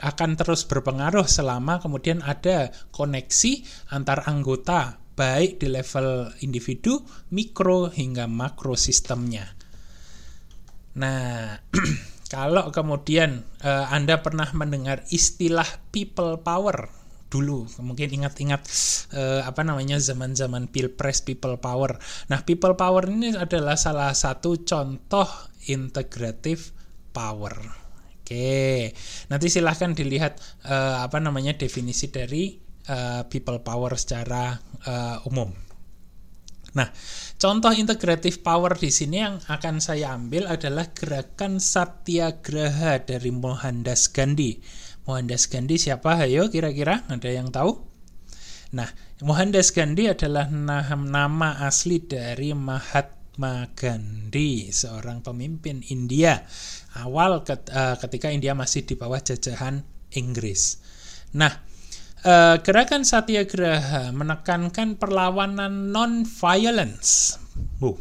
[0.00, 7.02] akan terus berpengaruh selama kemudian ada koneksi antar anggota baik di level individu,
[7.34, 9.50] mikro hingga makro sistemnya.
[10.94, 11.58] Nah,
[12.34, 18.64] kalau kemudian uh, Anda pernah mendengar istilah people power dulu mungkin ingat-ingat
[19.12, 22.00] uh, apa namanya zaman-zaman pilpres people power.
[22.32, 25.28] Nah, people power ini adalah salah satu contoh
[25.68, 26.72] integrative
[27.12, 27.54] power.
[28.28, 28.92] Oke,
[29.32, 30.36] nanti silahkan dilihat
[30.68, 32.60] uh, apa namanya definisi dari
[32.92, 34.52] uh, people power secara
[34.84, 35.48] uh, umum.
[36.76, 36.92] Nah,
[37.40, 44.60] contoh integrative power di sini yang akan saya ambil adalah gerakan Satyagraha dari Mohandas Gandhi.
[45.08, 46.20] Mohandas Gandhi siapa?
[46.20, 47.80] Ayo kira-kira ada yang tahu?
[48.76, 48.92] Nah,
[49.24, 56.42] Mohandas Gandhi adalah nama asli dari Mahatma Mahatma Gandhi, seorang pemimpin India
[56.98, 59.78] awal eh, ketika India masih di bawah jajahan
[60.18, 60.82] Inggris.
[61.38, 61.52] Nah,
[62.26, 67.38] uh, gerakan Satyagraha menekankan perlawanan non-violence.
[67.78, 67.94] Uh,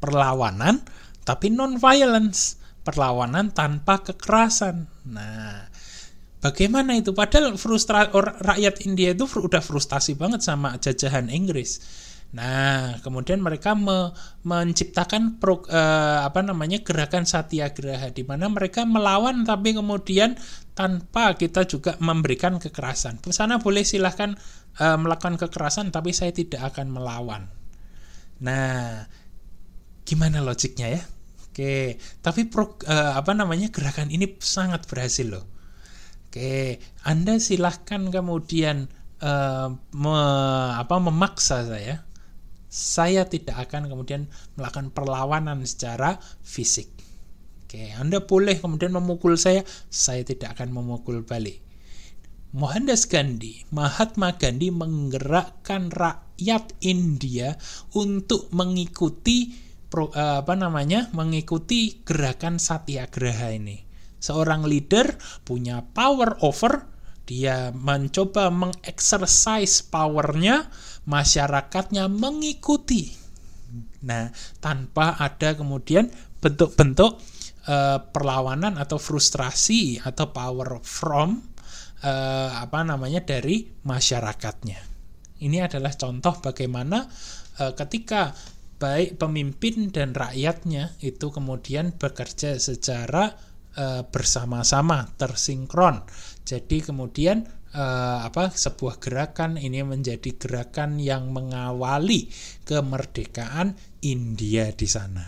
[0.00, 0.80] perlawanan
[1.28, 4.88] tapi non-violence, perlawanan tanpa kekerasan.
[5.12, 5.68] Nah,
[6.40, 7.12] bagaimana itu?
[7.12, 8.08] Padahal frustra
[8.40, 14.14] rakyat India itu udah frustasi banget sama jajahan Inggris Nah, kemudian mereka me
[14.46, 20.38] menciptakan pro, uh, apa namanya gerakan satyagraha di mana mereka melawan tapi kemudian
[20.78, 23.18] tanpa kita juga memberikan kekerasan.
[23.34, 24.38] Sana boleh silahkan
[24.78, 27.50] uh, melakukan kekerasan tapi saya tidak akan melawan.
[28.46, 29.10] Nah,
[30.06, 31.02] gimana logiknya ya?
[31.50, 35.50] Oke, tapi pro, uh, apa namanya gerakan ini sangat berhasil loh.
[36.30, 38.86] Oke, Anda silahkan kemudian
[39.18, 40.18] uh, me,
[40.78, 42.06] apa memaksa saya
[42.70, 46.86] saya tidak akan kemudian melakukan perlawanan secara fisik.
[47.66, 51.58] Oke, Anda boleh kemudian memukul saya, saya tidak akan memukul balik.
[52.50, 57.54] Mohandas Gandhi, Mahatma Gandhi menggerakkan rakyat India
[57.94, 59.54] untuk mengikuti
[59.86, 61.10] pro, eh, apa namanya?
[61.14, 63.86] mengikuti gerakan satyagraha ini.
[64.18, 65.14] Seorang leader
[65.46, 66.90] punya power over
[67.30, 70.66] dia mencoba mengexercise powernya
[71.06, 73.12] masyarakatnya mengikuti.
[74.04, 76.08] Nah, tanpa ada kemudian
[76.40, 77.20] bentuk-bentuk
[77.68, 81.44] uh, perlawanan atau frustrasi atau power from
[82.04, 84.80] uh, apa namanya dari masyarakatnya.
[85.40, 87.04] Ini adalah contoh bagaimana
[87.60, 88.32] uh, ketika
[88.80, 93.28] baik pemimpin dan rakyatnya itu kemudian bekerja secara
[93.76, 96.00] uh, bersama-sama tersinkron.
[96.48, 102.30] Jadi kemudian uh, apa sebuah gerakan ini menjadi gerakan yang mengawali
[102.66, 105.26] kemerdekaan India di sana.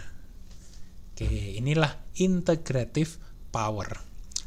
[1.12, 1.28] Oke,
[1.58, 3.20] inilah integrative
[3.52, 3.88] power.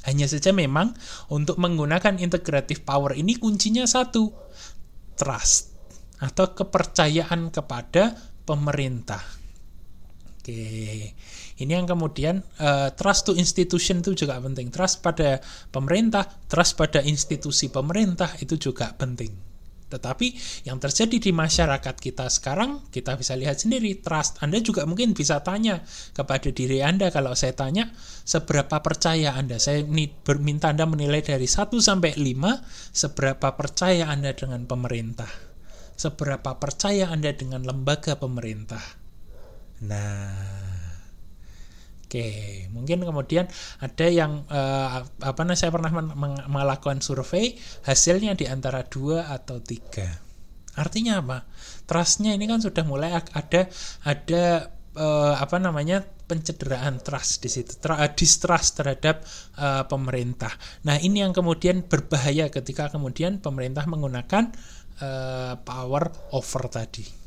[0.06, 0.94] Hanya saja memang
[1.34, 4.30] untuk menggunakan integrative power ini kuncinya satu,
[5.18, 5.74] trust
[6.22, 8.14] atau kepercayaan kepada
[8.46, 9.22] pemerintah.
[10.38, 10.62] Oke.
[11.56, 14.68] Ini yang kemudian uh, trust to institution itu juga penting.
[14.68, 15.39] Trust pada
[15.72, 19.56] pemerintah, trust pada institusi pemerintah itu juga penting.
[19.86, 20.28] Tetapi
[20.68, 24.41] yang terjadi di masyarakat kita sekarang, kita bisa lihat sendiri, trust.
[24.44, 25.80] Anda juga mungkin bisa tanya
[26.12, 27.94] kepada diri Anda, kalau saya tanya,
[28.28, 29.62] seberapa percaya Anda?
[29.62, 29.86] Saya
[30.26, 35.30] berminta Anda menilai dari 1 sampai 5, seberapa percaya Anda dengan pemerintah?
[35.96, 38.84] Seberapa percaya Anda dengan lembaga pemerintah?
[39.86, 40.64] Nah,
[42.06, 43.50] Oke, mungkin kemudian
[43.82, 45.89] ada yang uh, apa namanya saya pernah
[46.46, 50.22] melakukan survei hasilnya di antara dua atau tiga.
[50.78, 51.50] Artinya apa?
[51.89, 53.65] Trustnya ini kan sudah mulai ada
[54.06, 54.44] ada
[54.94, 59.26] uh, apa namanya pencederaan trust di situ, uh, distrust terhadap
[59.58, 60.54] uh, pemerintah.
[60.86, 64.54] Nah ini yang kemudian berbahaya ketika kemudian pemerintah menggunakan
[65.02, 67.25] uh, power over tadi.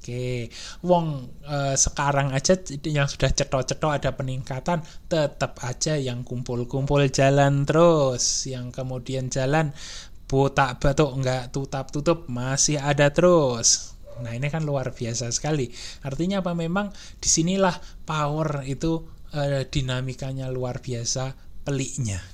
[0.00, 0.48] Oke,
[0.80, 2.56] wong e, sekarang aja
[2.88, 4.80] yang sudah cetok-cetok ada peningkatan,
[5.12, 9.76] tetap aja yang kumpul-kumpul jalan terus, yang kemudian jalan
[10.24, 13.92] botak batuk nggak tutap tutup masih ada terus.
[14.24, 15.68] Nah ini kan luar biasa sekali.
[16.00, 16.56] Artinya apa?
[16.56, 16.88] Memang
[17.20, 17.76] di sinilah
[18.08, 19.04] power itu
[19.36, 22.24] e, dinamikanya luar biasa peliknya.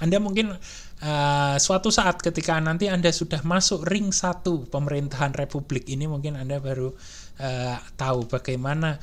[0.00, 0.56] Anda mungkin
[1.04, 6.58] uh, suatu saat ketika nanti Anda sudah masuk ring satu pemerintahan republik ini mungkin Anda
[6.58, 8.96] baru uh, tahu bagaimana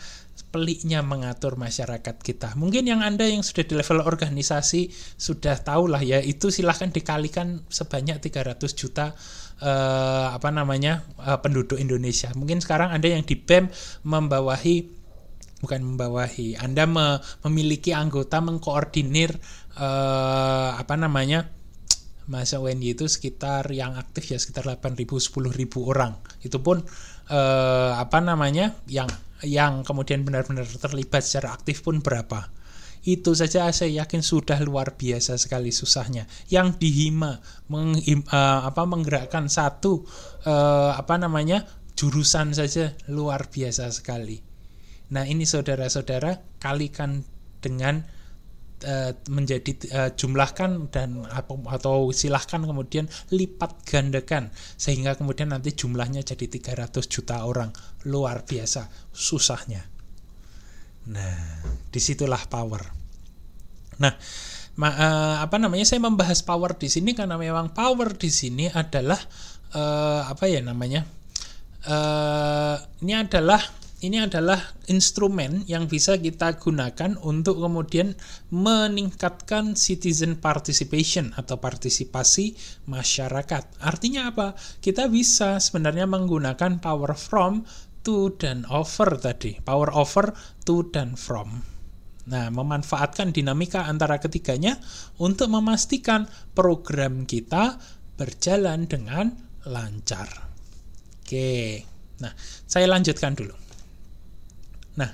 [0.52, 2.60] peliknya mengatur masyarakat kita.
[2.60, 7.64] Mungkin yang Anda yang sudah di level organisasi sudah tahu lah ya, itu silahkan dikalikan
[7.72, 9.16] sebanyak 300 juta
[9.64, 12.36] uh, apa namanya uh, penduduk Indonesia.
[12.36, 13.72] Mungkin sekarang Anda yang di BEM
[14.04, 15.00] membawahi
[15.62, 19.32] bukan membawahi, Anda me memiliki anggota mengkoordinir
[19.78, 21.61] uh, apa namanya
[22.30, 26.14] masa UNY itu sekitar yang aktif ya sekitar 8.000 10.000 orang.
[26.46, 26.86] Itu pun
[27.32, 29.10] uh, apa namanya yang
[29.42, 32.50] yang kemudian benar-benar terlibat secara aktif pun berapa.
[33.02, 36.30] Itu saja saya yakin sudah luar biasa sekali susahnya.
[36.54, 37.42] Yang di Hima
[37.74, 40.06] meng, uh, apa menggerakkan satu
[40.46, 41.66] uh, apa namanya
[41.98, 44.42] jurusan saja luar biasa sekali.
[45.12, 47.26] Nah, ini saudara-saudara kalikan
[47.60, 48.06] dengan
[48.86, 51.26] uh, menjadi uh, jumlahkan dan
[51.68, 57.72] atau silahkan kemudian lipat gandakan sehingga kemudian nanti jumlahnya jadi 300 juta orang.
[58.10, 59.86] Luar biasa susahnya.
[61.10, 62.82] Nah di situlah power.
[64.02, 64.14] Nah
[64.78, 69.20] ma, uh, apa namanya saya membahas power di sini karena memang power di sini adalah
[69.76, 71.04] uh, apa ya namanya
[71.86, 74.58] uh, ini adalah ini adalah
[74.90, 78.18] instrumen yang bisa kita gunakan untuk kemudian
[78.50, 82.58] meningkatkan citizen participation atau partisipasi
[82.90, 83.78] masyarakat.
[83.78, 84.58] Artinya apa?
[84.82, 87.62] Kita bisa sebenarnya menggunakan power from,
[88.02, 89.62] to, dan over tadi.
[89.62, 90.34] Power over,
[90.66, 91.62] to, dan from.
[92.26, 94.82] Nah, memanfaatkan dinamika antara ketiganya
[95.22, 96.26] untuk memastikan
[96.58, 97.78] program kita
[98.18, 99.30] berjalan dengan
[99.70, 100.50] lancar.
[101.22, 101.86] Oke,
[102.18, 102.34] nah
[102.66, 103.61] saya lanjutkan dulu.
[105.00, 105.12] Nah,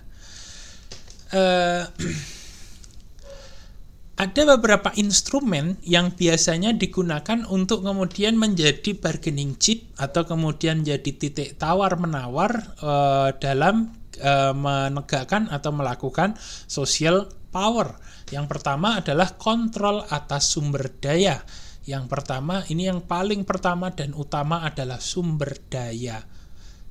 [1.34, 1.84] uh,
[4.24, 11.62] ada beberapa instrumen yang biasanya digunakan untuk kemudian menjadi bargaining chip atau kemudian jadi titik
[11.62, 13.94] tawar menawar uh, dalam
[14.26, 16.34] uh, menegakkan atau melakukan
[16.66, 17.94] social power.
[18.34, 21.46] Yang pertama adalah kontrol atas sumber daya.
[21.88, 26.20] Yang pertama ini yang paling pertama dan utama adalah sumber daya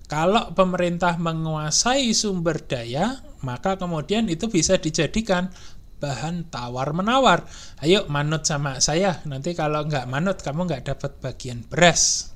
[0.07, 5.51] kalau pemerintah menguasai sumber daya, maka kemudian itu bisa dijadikan
[5.99, 7.43] bahan tawar-menawar.
[7.83, 12.31] Ayo manut sama saya, nanti kalau nggak manut kamu nggak dapat bagian beras.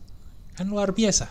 [0.59, 1.31] Kan luar biasa.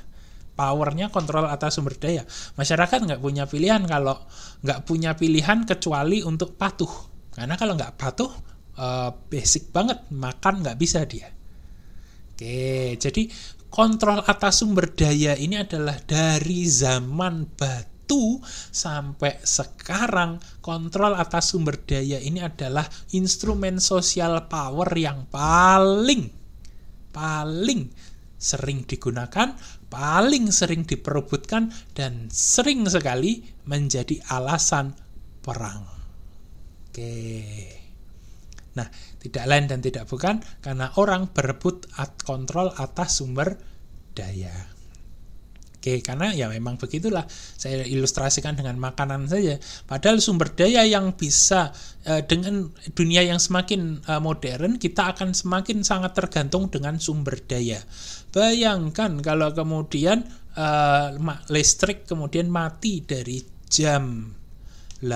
[0.55, 2.23] Powernya kontrol atas sumber daya.
[2.55, 4.15] Masyarakat nggak punya pilihan kalau
[4.63, 6.91] nggak punya pilihan kecuali untuk patuh.
[7.35, 8.31] Karena kalau nggak patuh,
[8.79, 11.31] uh, basic banget, makan nggak bisa dia.
[12.39, 13.27] Oke, jadi
[13.69, 18.41] kontrol atas sumber daya ini adalah dari zaman batu
[18.73, 26.29] sampai sekarang kontrol atas sumber daya ini adalah instrumen sosial power yang paling
[27.09, 27.89] paling
[28.39, 29.51] sering digunakan,
[29.91, 34.95] paling sering diperebutkan dan sering sekali menjadi alasan
[35.43, 35.83] perang.
[36.87, 37.78] Oke.
[38.77, 43.57] Nah, tidak lain dan tidak bukan karena orang berebut at kontrol atas sumber
[44.13, 44.79] daya.
[45.79, 47.23] Oke, karena ya memang begitulah.
[47.31, 49.55] Saya ilustrasikan dengan makanan saja.
[49.87, 51.71] Padahal sumber daya yang bisa
[52.03, 57.79] uh, dengan dunia yang semakin uh, modern, kita akan semakin sangat tergantung dengan sumber daya.
[58.35, 60.27] Bayangkan kalau kemudian
[60.59, 61.15] uh,
[61.47, 63.39] listrik kemudian mati dari
[63.71, 64.35] jam
[64.99, 65.07] 8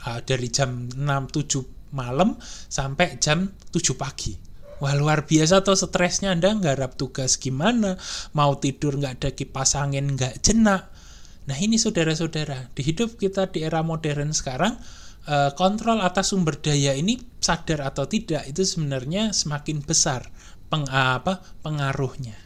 [0.00, 2.38] uh, dari jam 6 7 malam
[2.70, 4.34] sampai jam 7 pagi.
[4.76, 7.96] Wah luar biasa tuh stresnya Anda nggarap tugas gimana,
[8.36, 10.92] mau tidur nggak ada kipas angin nggak jenak.
[11.48, 14.76] Nah ini saudara-saudara, di hidup kita di era modern sekarang,
[15.24, 20.28] eh, kontrol atas sumber daya ini sadar atau tidak itu sebenarnya semakin besar
[20.68, 22.36] peng, apa, pengaruhnya.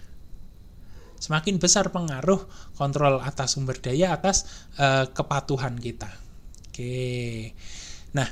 [1.20, 2.40] Semakin besar pengaruh
[2.80, 4.48] kontrol atas sumber daya atas
[4.80, 6.08] uh, kepatuhan kita.
[6.72, 7.52] Oke,
[8.16, 8.24] nah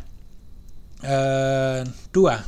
[0.99, 2.43] Uh, dua,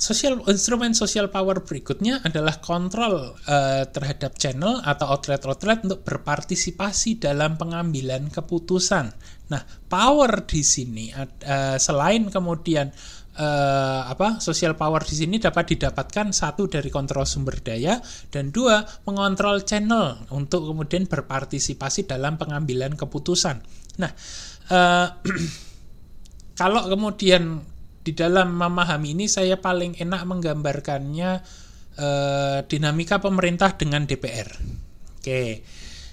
[0.00, 7.60] Social instrumen social power berikutnya adalah kontrol uh, terhadap channel atau outlet-outlet untuk berpartisipasi dalam
[7.60, 9.12] pengambilan keputusan.
[9.52, 9.60] Nah,
[9.92, 12.88] power di sini uh, selain kemudian
[13.36, 18.00] uh, apa social power di sini dapat didapatkan satu dari kontrol sumber daya
[18.32, 23.60] dan dua mengontrol channel untuk kemudian berpartisipasi dalam pengambilan keputusan.
[24.00, 24.16] Nah,
[24.72, 25.12] uh,
[26.60, 27.64] kalau kemudian
[28.04, 31.30] di dalam memahami ini saya paling enak menggambarkannya
[31.96, 34.60] eh, dinamika pemerintah dengan DPR.
[35.16, 35.64] Oke,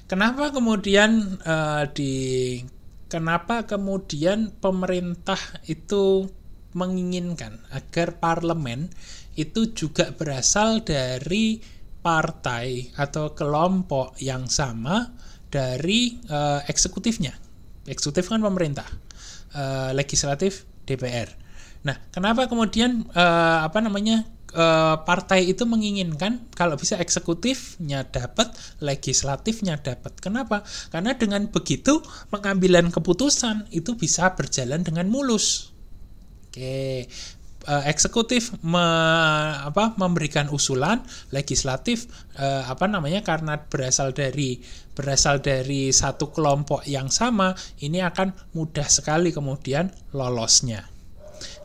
[0.07, 2.15] kenapa kemudian eh, di
[3.11, 6.31] kenapa kemudian pemerintah itu
[6.71, 8.87] menginginkan agar parlemen
[9.35, 11.59] itu juga berasal dari
[11.99, 15.11] partai atau kelompok yang sama
[15.47, 17.33] dari uh, eksekutifnya.
[17.87, 18.87] Eksekutif kan pemerintah,
[19.57, 21.33] uh, legislatif DPR.
[21.81, 24.23] Nah, kenapa kemudian uh, apa namanya
[25.03, 30.17] partai itu menginginkan kalau bisa eksekutifnya dapat, legislatifnya dapat.
[30.17, 30.65] Kenapa?
[30.89, 32.01] Karena dengan begitu
[32.33, 35.75] pengambilan keputusan itu bisa berjalan dengan mulus.
[36.47, 37.05] Oke,
[37.67, 38.81] uh, eksekutif me,
[39.61, 41.03] apa, memberikan usulan,
[41.35, 42.07] legislatif
[42.39, 44.57] uh, apa namanya karena berasal dari
[44.95, 47.53] berasal dari satu kelompok yang sama,
[47.83, 50.87] ini akan mudah sekali kemudian lolosnya.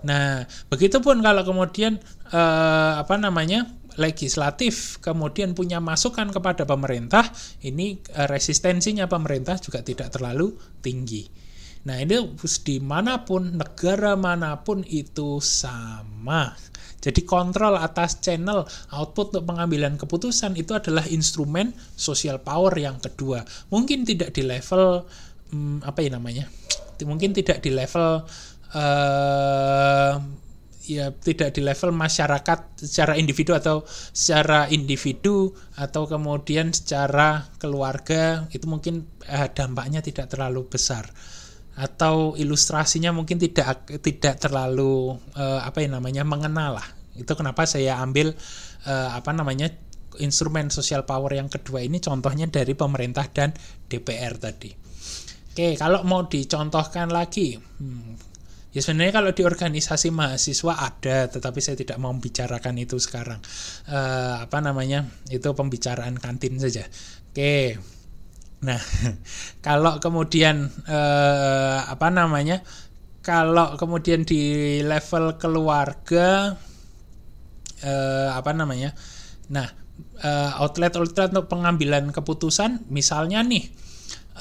[0.05, 1.97] Nah, begitupun kalau kemudian
[2.35, 3.65] uh, apa namanya
[3.97, 7.25] legislatif kemudian punya masukan kepada pemerintah,
[7.65, 10.53] ini resistensinya pemerintah juga tidak terlalu
[10.85, 11.42] tinggi.
[11.83, 16.55] Nah ini di mana pun, negara mana pun itu sama.
[17.03, 18.63] Jadi kontrol atas channel
[18.95, 23.43] output untuk pengambilan keputusan itu adalah instrumen social power yang kedua.
[23.75, 25.03] Mungkin tidak di level
[25.51, 26.47] hmm, apa ya namanya?
[27.03, 28.23] Mungkin tidak di level
[28.79, 30.15] uh,
[30.87, 33.83] ya tidak di level masyarakat secara individu atau
[34.15, 41.11] secara individu atau kemudian secara keluarga itu mungkin uh, dampaknya tidak terlalu besar
[41.73, 46.89] atau ilustrasinya mungkin tidak tidak terlalu uh, apa ya namanya mengenal lah.
[47.17, 48.37] Itu kenapa saya ambil
[48.85, 49.73] uh, apa namanya
[50.21, 53.57] instrumen social power yang kedua ini contohnya dari pemerintah dan
[53.89, 54.71] DPR tadi.
[55.53, 58.13] Oke kalau mau dicontohkan lagi hmm,
[58.73, 63.41] ya sebenarnya kalau di organisasi mahasiswa ada tetapi saya tidak mau membicarakan itu sekarang.
[63.89, 66.85] Uh, apa namanya itu pembicaraan kantin saja.
[67.33, 67.81] Oke
[68.63, 68.79] Nah,
[69.67, 72.63] kalau kemudian eh, apa namanya?
[73.23, 76.55] Kalau kemudian di level keluarga
[77.83, 78.95] eh, apa namanya?
[79.51, 79.67] Nah,
[80.23, 83.67] eh, outlet-outlet untuk pengambilan keputusan misalnya nih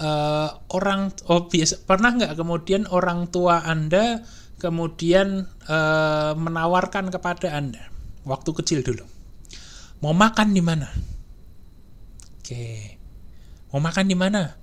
[0.01, 4.21] eh, orang oh biasa pernah nggak kemudian orang tua Anda
[4.61, 7.89] kemudian eh, menawarkan kepada Anda
[8.25, 9.05] waktu kecil dulu.
[10.01, 10.89] Mau makan di mana?
[12.41, 13.00] Oke
[13.71, 14.55] Mau makan di mana?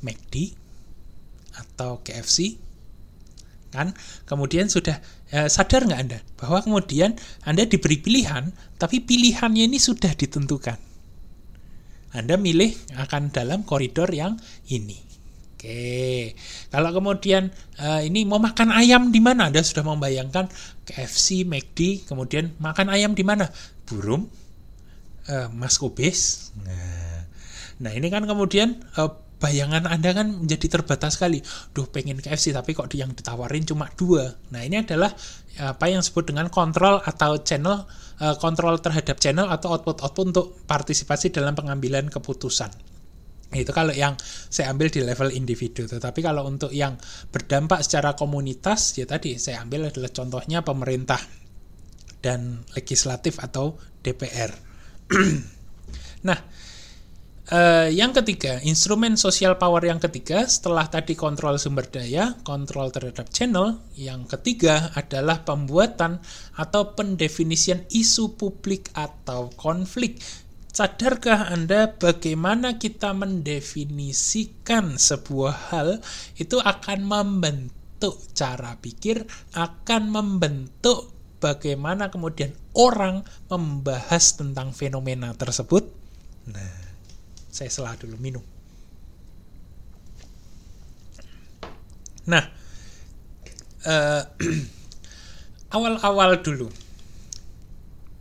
[0.00, 0.56] McD
[1.56, 2.56] atau KFC?
[3.70, 3.94] Kan?
[4.26, 5.00] Kemudian sudah
[5.32, 10.90] eh, sadar nggak Anda bahwa kemudian Anda diberi pilihan, tapi pilihannya ini sudah ditentukan.
[12.10, 14.34] Anda milih akan dalam koridor yang
[14.66, 15.10] ini.
[15.60, 16.32] Oke,
[16.72, 17.52] kalau kemudian
[17.84, 19.52] uh, ini mau makan ayam di mana?
[19.52, 20.48] Anda sudah membayangkan
[20.88, 23.44] KFC, McD, kemudian makan ayam di mana?
[23.84, 24.24] Burung,
[25.28, 26.48] uh, Mas Kubis.
[26.64, 27.09] Nah,
[27.80, 29.10] Nah ini kan kemudian uh,
[29.40, 31.40] bayangan Anda kan menjadi terbatas sekali.
[31.72, 34.28] Duh pengen KFC tapi kok yang ditawarin cuma dua.
[34.52, 35.10] Nah ini adalah
[35.60, 37.88] apa yang disebut dengan kontrol atau channel
[38.20, 42.70] uh, kontrol terhadap channel atau output-output untuk partisipasi dalam pengambilan keputusan.
[43.50, 45.82] Itu kalau yang saya ambil di level individu.
[45.90, 46.94] Tetapi kalau untuk yang
[47.34, 51.18] berdampak secara komunitas, ya tadi saya ambil adalah contohnya pemerintah
[52.22, 53.74] dan legislatif atau
[54.06, 54.54] DPR.
[56.28, 56.38] nah,
[57.50, 63.26] Uh, yang ketiga, instrumen social power yang ketiga setelah tadi kontrol sumber daya, kontrol terhadap
[63.34, 66.22] channel, yang ketiga adalah pembuatan
[66.54, 70.22] atau pendefinisian isu publik atau konflik.
[70.70, 75.98] Sadarkah Anda bagaimana kita mendefinisikan sebuah hal
[76.38, 79.26] itu akan membentuk cara pikir,
[79.58, 81.10] akan membentuk
[81.42, 85.90] bagaimana kemudian orang membahas tentang fenomena tersebut?
[86.46, 86.89] Nah,
[87.50, 88.44] saya selah dulu minum.
[92.30, 92.46] Nah,
[93.84, 94.22] eh,
[95.76, 96.70] awal-awal dulu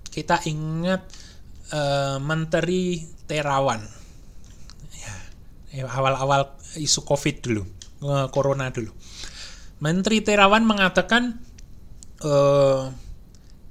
[0.10, 1.06] kita ingat
[1.72, 3.80] uh, Menteri Terawan.
[4.98, 5.16] Ya,
[5.72, 7.64] ya, awal-awal isu COVID dulu,
[8.04, 8.90] uh, Corona dulu.
[9.80, 11.40] Menteri Terawan mengatakan
[12.26, 12.92] uh,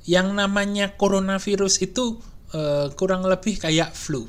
[0.08, 2.16] yang namanya coronavirus itu
[2.56, 4.24] uh, kurang lebih kayak flu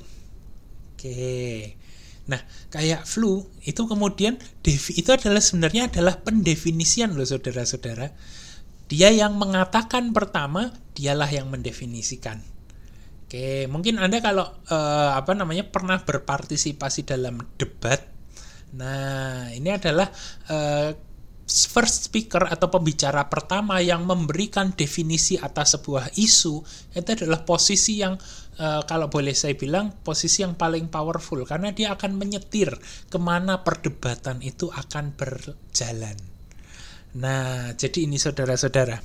[0.99, 1.79] Oke.
[2.27, 4.35] Nah, kayak flu itu kemudian
[4.67, 8.11] itu adalah sebenarnya adalah pendefinisian loh saudara-saudara.
[8.91, 12.43] Dia yang mengatakan pertama, dialah yang mendefinisikan.
[13.23, 18.03] Oke, mungkin Anda kalau eh, apa namanya pernah berpartisipasi dalam debat.
[18.75, 20.11] Nah, ini adalah
[20.51, 20.99] eh,
[21.49, 26.61] first speaker atau pembicara pertama yang memberikan definisi atas sebuah isu
[26.93, 28.13] itu adalah posisi yang
[28.59, 32.75] uh, kalau boleh saya bilang posisi yang paling powerful karena dia akan menyetir
[33.07, 36.17] ke mana perdebatan itu akan berjalan.
[37.17, 39.01] Nah, jadi ini saudara-saudara.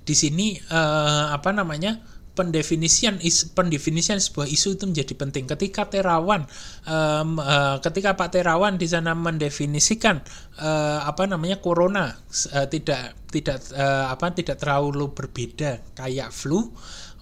[0.00, 2.00] Di sini uh, apa namanya
[2.32, 5.44] pendefinisian is, pendefinisian sebuah isu itu menjadi penting.
[5.44, 6.48] Ketika Terawan,
[6.88, 10.24] um, uh, ketika Pak Terawan di sana mendefinisikan
[10.56, 16.72] uh, apa namanya corona uh, tidak tidak uh, apa tidak terlalu berbeda kayak flu,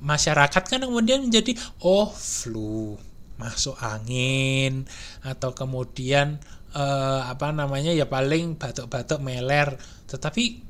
[0.01, 2.99] masyarakat kan kemudian menjadi oh flu
[3.39, 4.87] masuk angin
[5.23, 6.43] atau kemudian
[6.75, 9.79] uh, apa namanya ya paling batuk-batuk meler,
[10.11, 10.63] tetapi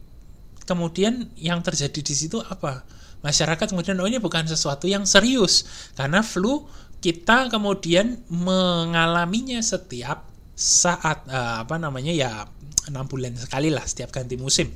[0.69, 2.85] kemudian yang terjadi di situ apa?
[3.19, 5.67] masyarakat kemudian oh ini bukan sesuatu yang serius
[5.99, 6.71] karena flu
[7.03, 10.23] kita kemudian mengalaminya setiap
[10.55, 12.47] saat uh, apa namanya ya
[12.87, 14.71] enam bulan sekali lah setiap ganti musim.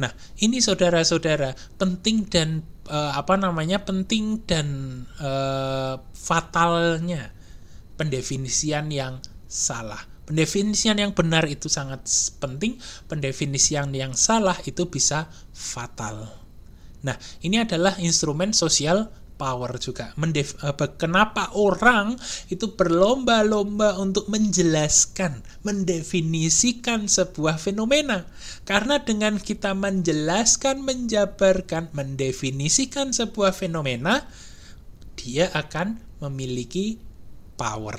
[0.00, 4.66] Nah ini saudara-saudara penting dan uh, apa namanya penting dan
[5.20, 7.32] uh, fatalnya
[8.00, 10.00] pendefinisian yang salah.
[10.22, 12.06] Pendefinisian yang benar itu sangat
[12.40, 12.78] penting,
[13.10, 16.30] pendefinisian yang salah itu bisa fatal.
[17.02, 19.10] Nah, ini adalah instrumen sosial
[19.42, 20.14] power juga.
[20.14, 20.54] Mendef,
[21.02, 22.14] kenapa orang
[22.46, 28.30] itu berlomba-lomba untuk menjelaskan, mendefinisikan sebuah fenomena?
[28.62, 34.30] Karena dengan kita menjelaskan, menjabarkan, mendefinisikan sebuah fenomena,
[35.18, 37.02] dia akan memiliki
[37.58, 37.98] power.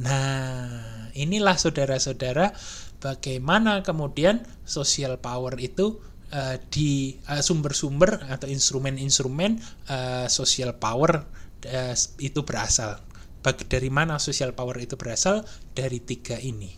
[0.00, 2.56] Nah, inilah saudara-saudara
[3.04, 6.00] bagaimana kemudian social power itu
[6.32, 9.60] uh, di uh, sumber-sumber atau instrumen-instrumen
[9.92, 11.22] uh, social power
[11.68, 12.98] uh, itu berasal.
[13.42, 15.44] Bagi dari mana social power itu berasal?
[15.70, 16.70] Dari tiga ini.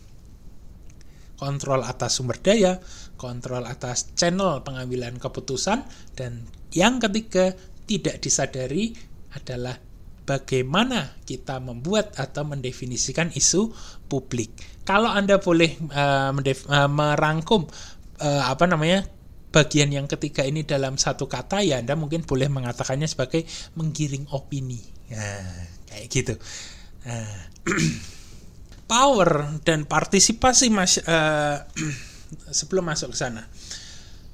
[1.35, 2.79] Kontrol atas sumber daya,
[3.19, 5.83] kontrol atas channel pengambilan keputusan,
[6.15, 7.51] dan yang ketiga
[7.85, 8.95] tidak disadari
[9.35, 9.75] adalah
[10.25, 13.69] bagaimana kita membuat atau mendefinisikan isu
[14.09, 14.55] publik.
[14.87, 17.67] Kalau Anda boleh uh, uh, merangkum
[18.23, 19.05] uh, apa namanya
[19.55, 23.47] bagian yang ketiga ini dalam satu kata ya Anda mungkin boleh mengatakannya sebagai
[23.79, 24.83] menggiring opini.
[25.15, 26.35] Nah, kayak gitu.
[27.07, 27.31] Nah,
[28.91, 31.63] power dan partisipasi mas uh,
[32.59, 33.47] sebelum masuk ke sana.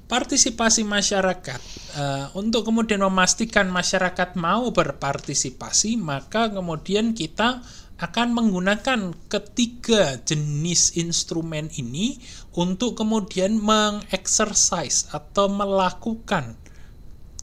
[0.09, 1.61] Partisipasi masyarakat
[1.95, 7.63] uh, untuk kemudian memastikan masyarakat mau berpartisipasi, maka kemudian kita
[8.01, 12.17] akan menggunakan ketiga jenis instrumen ini
[12.51, 16.59] untuk kemudian mengexercise atau melakukan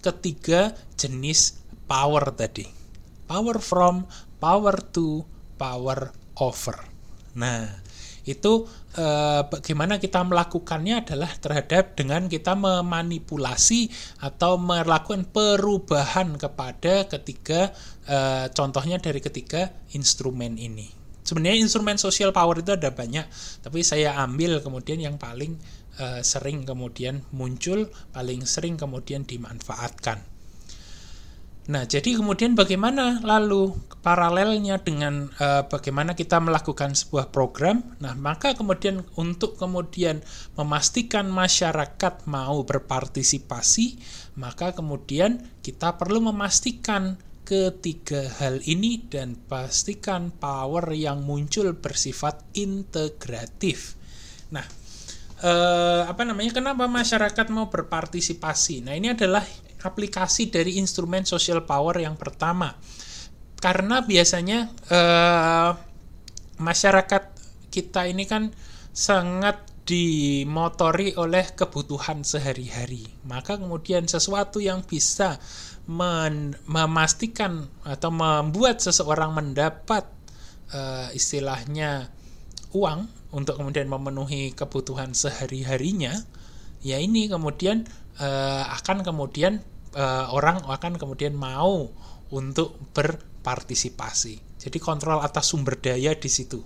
[0.04, 2.68] ketiga jenis power tadi.
[3.28, 4.08] Power from,
[4.40, 5.24] power to,
[5.60, 6.76] power over.
[7.36, 7.68] Nah,
[8.28, 13.88] itu eh, bagaimana kita melakukannya adalah terhadap dengan kita memanipulasi
[14.20, 17.72] atau melakukan perubahan kepada ketiga
[18.04, 20.97] eh, contohnya dari ketiga instrumen ini.
[21.28, 23.28] Sebenarnya instrumen social power itu ada banyak,
[23.60, 25.60] tapi saya ambil kemudian yang paling
[26.00, 30.38] eh, sering kemudian muncul, paling sering kemudian dimanfaatkan.
[31.68, 37.84] Nah, jadi kemudian bagaimana lalu paralelnya dengan uh, bagaimana kita melakukan sebuah program?
[38.00, 40.24] Nah, maka kemudian untuk kemudian
[40.56, 44.00] memastikan masyarakat mau berpartisipasi,
[44.40, 53.96] maka kemudian kita perlu memastikan ketiga hal ini dan pastikan power yang muncul bersifat integratif.
[54.52, 54.68] Nah,
[55.40, 56.52] eh, apa namanya?
[56.60, 58.84] Kenapa masyarakat mau berpartisipasi?
[58.84, 59.40] Nah, ini adalah
[59.80, 62.76] aplikasi dari instrumen social power yang pertama.
[63.56, 65.70] Karena biasanya eh,
[66.60, 67.22] masyarakat
[67.72, 68.52] kita ini kan
[68.92, 73.08] sangat dimotori oleh kebutuhan sehari-hari.
[73.24, 75.40] Maka kemudian sesuatu yang bisa
[75.88, 80.04] memastikan atau membuat seseorang mendapat
[80.76, 82.12] uh, istilahnya
[82.76, 86.12] uang untuk kemudian memenuhi kebutuhan sehari-harinya,
[86.84, 87.88] ya ini kemudian
[88.20, 89.64] uh, akan kemudian
[89.96, 91.88] uh, orang akan kemudian mau
[92.28, 94.60] untuk berpartisipasi.
[94.60, 96.60] Jadi kontrol atas sumber daya di situ.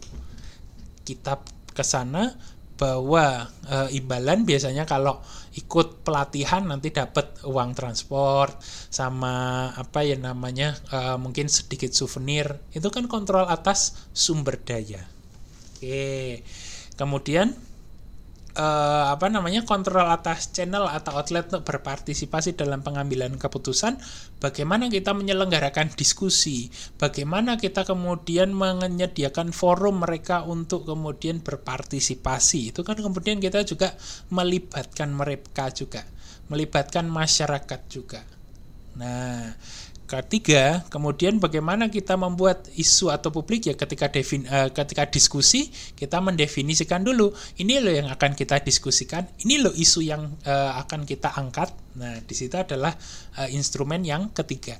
[1.06, 1.38] Kita
[1.70, 2.34] ke sana
[2.82, 5.22] bahwa e, imbalan biasanya kalau
[5.52, 8.56] ikut pelatihan nanti dapat uang transport
[8.88, 15.04] sama apa ya namanya e, mungkin sedikit souvenir itu kan kontrol atas sumber daya.
[15.76, 16.40] Oke.
[16.96, 17.52] Kemudian
[18.56, 23.96] uh, apa namanya kontrol atas channel atau outlet untuk berpartisipasi dalam pengambilan keputusan
[24.40, 26.68] bagaimana kita menyelenggarakan diskusi
[27.00, 32.74] bagaimana kita kemudian menyediakan forum mereka untuk kemudian berpartisipasi.
[32.74, 33.94] Itu kan kemudian kita juga
[34.32, 36.04] melibatkan mereka juga
[36.50, 38.20] melibatkan masyarakat juga.
[38.98, 39.56] Nah
[40.12, 46.20] ketiga, kemudian bagaimana kita membuat isu atau publik ya ketika defin, uh, ketika diskusi kita
[46.20, 51.32] mendefinisikan dulu ini loh yang akan kita diskusikan, ini loh isu yang uh, akan kita
[51.32, 51.72] angkat.
[51.96, 52.92] Nah, di situ adalah
[53.40, 54.76] uh, instrumen yang ketiga.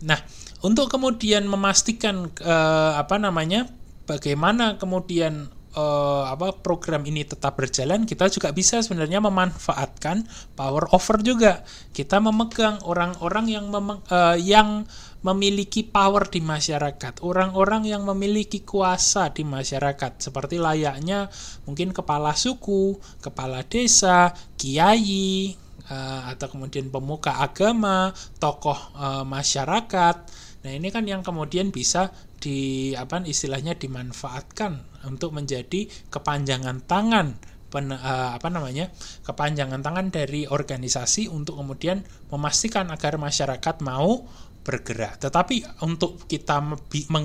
[0.00, 0.16] Nah,
[0.64, 3.68] untuk kemudian memastikan uh, apa namanya
[4.08, 10.26] bagaimana kemudian uh, apa program ini tetap berjalan, kita juga bisa sebenarnya memanfaatkan
[10.58, 11.62] power over juga.
[11.94, 14.86] Kita memegang orang-orang yang mem uh, yang
[15.20, 21.28] memiliki power di masyarakat, orang-orang yang memiliki kuasa di masyarakat, seperti layaknya
[21.68, 25.52] mungkin kepala suku, kepala desa, kiai,
[25.92, 28.96] uh, atau kemudian pemuka agama, tokoh
[29.28, 30.16] masyarakat.
[30.60, 37.36] Nah, ini kan yang kemudian bisa di apa istilahnya dimanfaatkan untuk menjadi kepanjangan tangan
[37.70, 38.90] pen, uh, apa namanya
[39.22, 44.26] kepanjangan tangan dari organisasi untuk kemudian memastikan agar masyarakat mau
[44.60, 45.16] bergerak.
[45.22, 46.60] Tetapi untuk kita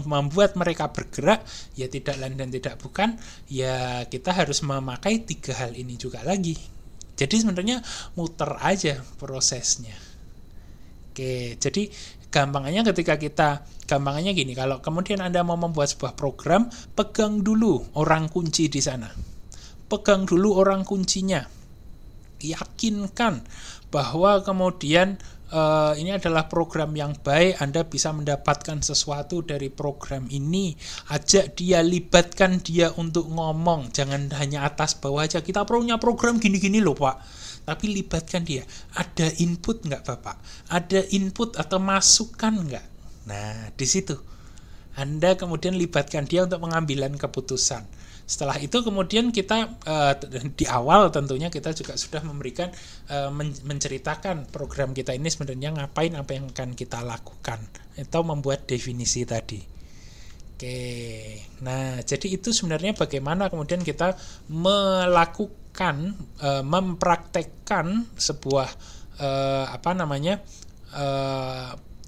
[0.07, 1.43] membuat mereka bergerak,
[1.75, 3.19] ya tidak lain dan tidak bukan,
[3.51, 6.55] ya kita harus memakai tiga hal ini juga lagi.
[7.15, 7.79] Jadi sebenarnya
[8.15, 9.95] muter aja prosesnya.
[11.11, 11.87] Oke, jadi
[12.33, 13.49] gampangannya ketika kita
[13.85, 16.67] gampangannya gini kalau kemudian Anda mau membuat sebuah program
[16.97, 19.09] pegang dulu orang kunci di sana.
[19.85, 21.45] Pegang dulu orang kuncinya.
[22.41, 23.45] Yakinkan
[23.93, 25.15] bahwa kemudian
[25.53, 30.73] uh, ini adalah program yang baik Anda bisa mendapatkan sesuatu dari program ini.
[31.13, 33.93] Ajak dia libatkan dia untuk ngomong.
[33.93, 35.45] Jangan hanya atas bawah aja.
[35.45, 38.61] Kita punya program gini-gini loh Pak tapi libatkan dia.
[38.93, 40.37] Ada input nggak Bapak?
[40.69, 42.85] Ada input atau masukan nggak?
[43.25, 44.13] Nah, di situ.
[44.95, 47.83] Anda kemudian libatkan dia untuk pengambilan keputusan.
[48.25, 50.13] Setelah itu kemudian kita uh,
[50.57, 52.73] di awal tentunya kita juga sudah memberikan
[53.11, 57.61] uh, men menceritakan program kita ini sebenarnya ngapain apa yang akan kita lakukan
[57.93, 59.61] atau membuat definisi tadi.
[60.55, 60.79] Oke.
[61.61, 64.15] Nah, jadi itu sebenarnya bagaimana kemudian kita
[64.47, 65.64] melakukan
[66.39, 68.69] e, mempraktekkan sebuah
[69.19, 69.29] e,
[69.69, 70.39] apa namanya
[70.95, 71.05] e,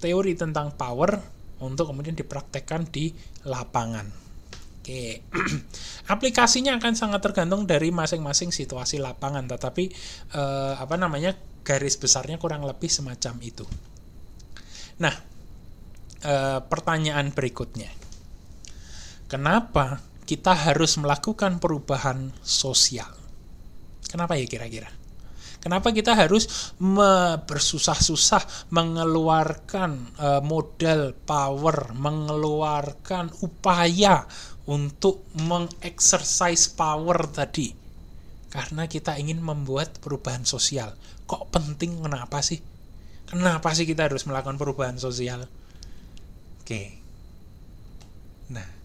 [0.00, 1.20] teori tentang power
[1.60, 3.12] untuk kemudian dipraktekkan di
[3.44, 4.08] lapangan.
[4.80, 5.20] Oke,
[6.14, 9.90] aplikasinya akan sangat tergantung dari masing-masing situasi lapangan, tetapi
[10.78, 13.68] apa namanya garis besarnya kurang lebih semacam itu.
[15.02, 15.12] Nah,
[16.24, 17.92] e, pertanyaan berikutnya,
[19.28, 23.17] kenapa kita harus melakukan perubahan sosial?
[24.08, 24.88] Kenapa ya kira-kira?
[25.58, 26.72] Kenapa kita harus
[27.44, 34.22] bersusah-susah mengeluarkan uh, modal power, mengeluarkan upaya
[34.70, 37.74] untuk mengexercise power tadi?
[38.48, 40.94] Karena kita ingin membuat perubahan sosial.
[41.26, 42.62] Kok penting kenapa sih?
[43.28, 45.44] Kenapa sih kita harus melakukan perubahan sosial?
[46.64, 46.96] Oke.
[48.48, 48.77] Nah,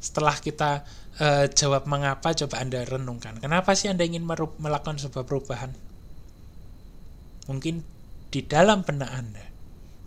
[0.00, 0.82] setelah kita
[1.20, 3.36] uh, jawab mengapa coba Anda renungkan.
[3.38, 5.70] Kenapa sih Anda ingin melakukan sebuah perubahan?
[7.46, 7.84] Mungkin
[8.32, 9.44] di dalam benak Anda.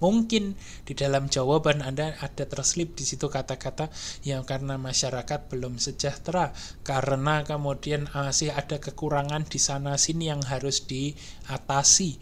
[0.04, 3.88] Mungkin di dalam jawaban Anda ada terselip di situ kata-kata
[4.28, 6.52] yang karena masyarakat belum sejahtera,
[6.84, 12.20] karena kemudian masih ada kekurangan di sana sini yang harus diatasi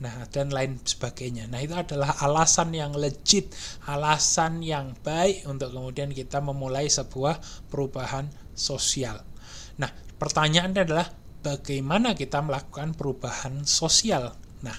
[0.00, 1.44] Nah, dan lain sebagainya.
[1.52, 3.52] Nah, itu adalah alasan yang legit,
[3.84, 7.36] alasan yang baik untuk kemudian kita memulai sebuah
[7.68, 8.24] perubahan
[8.56, 9.20] sosial.
[9.76, 11.04] Nah, pertanyaannya adalah
[11.44, 14.32] bagaimana kita melakukan perubahan sosial?
[14.64, 14.76] Nah,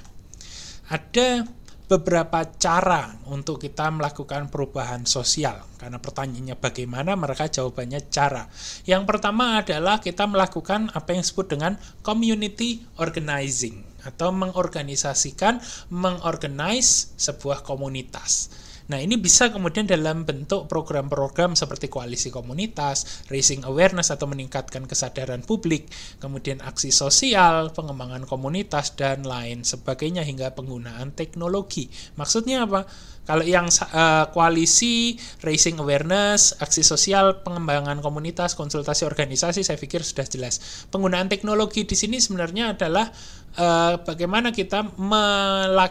[0.89, 1.45] ada
[1.91, 5.59] beberapa cara untuk kita melakukan perubahan sosial.
[5.75, 8.47] Karena pertanyaannya bagaimana, mereka jawabannya cara.
[8.87, 17.63] Yang pertama adalah kita melakukan apa yang disebut dengan community organizing atau mengorganisasikan, mengorganize sebuah
[17.65, 18.49] komunitas.
[18.91, 25.47] Nah, ini bisa kemudian dalam bentuk program-program seperti koalisi komunitas, raising awareness atau meningkatkan kesadaran
[25.47, 25.87] publik,
[26.19, 31.87] kemudian aksi sosial, pengembangan komunitas, dan lain sebagainya hingga penggunaan teknologi.
[32.19, 32.83] Maksudnya apa?
[33.21, 40.27] Kalau yang uh, koalisi, raising awareness, aksi sosial, pengembangan komunitas, konsultasi organisasi, saya pikir sudah
[40.27, 40.59] jelas.
[40.91, 43.07] Penggunaan teknologi di sini sebenarnya adalah
[43.57, 44.85] uh, bagaimana kita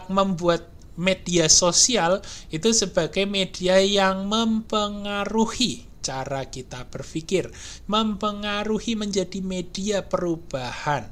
[0.09, 2.21] membuat media sosial
[2.53, 7.53] itu sebagai media yang mempengaruhi cara kita berpikir,
[7.85, 11.05] mempengaruhi menjadi media perubahan.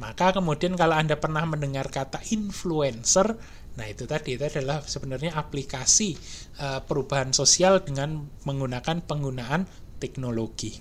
[0.00, 3.36] Maka kemudian kalau Anda pernah mendengar kata influencer,
[3.76, 6.16] nah itu tadi itu adalah sebenarnya aplikasi
[6.62, 9.68] uh, perubahan sosial dengan menggunakan penggunaan
[10.00, 10.78] teknologi.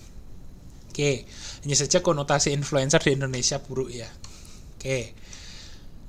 [0.88, 1.30] Oke,
[1.62, 4.10] hanya saja konotasi influencer di Indonesia buruk ya.
[4.78, 5.18] Oke.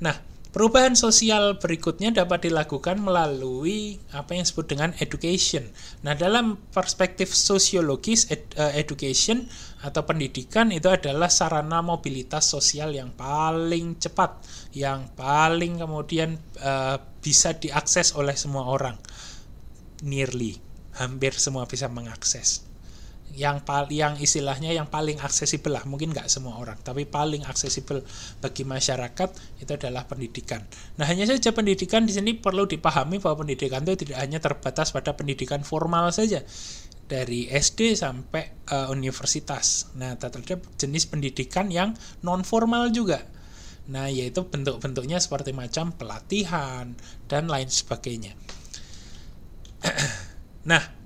[0.04, 0.14] Nah,
[0.48, 5.68] Perubahan sosial berikutnya dapat dilakukan melalui apa yang disebut dengan education.
[6.02, 9.46] Nah, dalam perspektif sosiologis, ed, uh, education
[9.84, 14.40] atau pendidikan itu adalah sarana mobilitas sosial yang paling cepat,
[14.72, 18.98] yang paling kemudian uh, bisa diakses oleh semua orang.
[20.00, 20.58] Nearly,
[20.96, 22.67] hampir semua bisa mengakses
[23.36, 23.62] yang
[23.92, 28.02] yang istilahnya yang paling aksesibel lah mungkin nggak semua orang tapi paling aksesibel
[28.42, 29.28] bagi masyarakat
[29.62, 30.64] itu adalah pendidikan.
[30.96, 35.14] Nah hanya saja pendidikan di sini perlu dipahami bahwa pendidikan itu tidak hanya terbatas pada
[35.14, 36.42] pendidikan formal saja
[37.08, 39.92] dari SD sampai uh, universitas.
[39.96, 43.24] Nah terhadap jenis pendidikan yang non formal juga.
[43.88, 46.92] Nah yaitu bentuk-bentuknya seperti macam pelatihan
[47.30, 48.36] dan lain sebagainya.
[50.70, 50.97] nah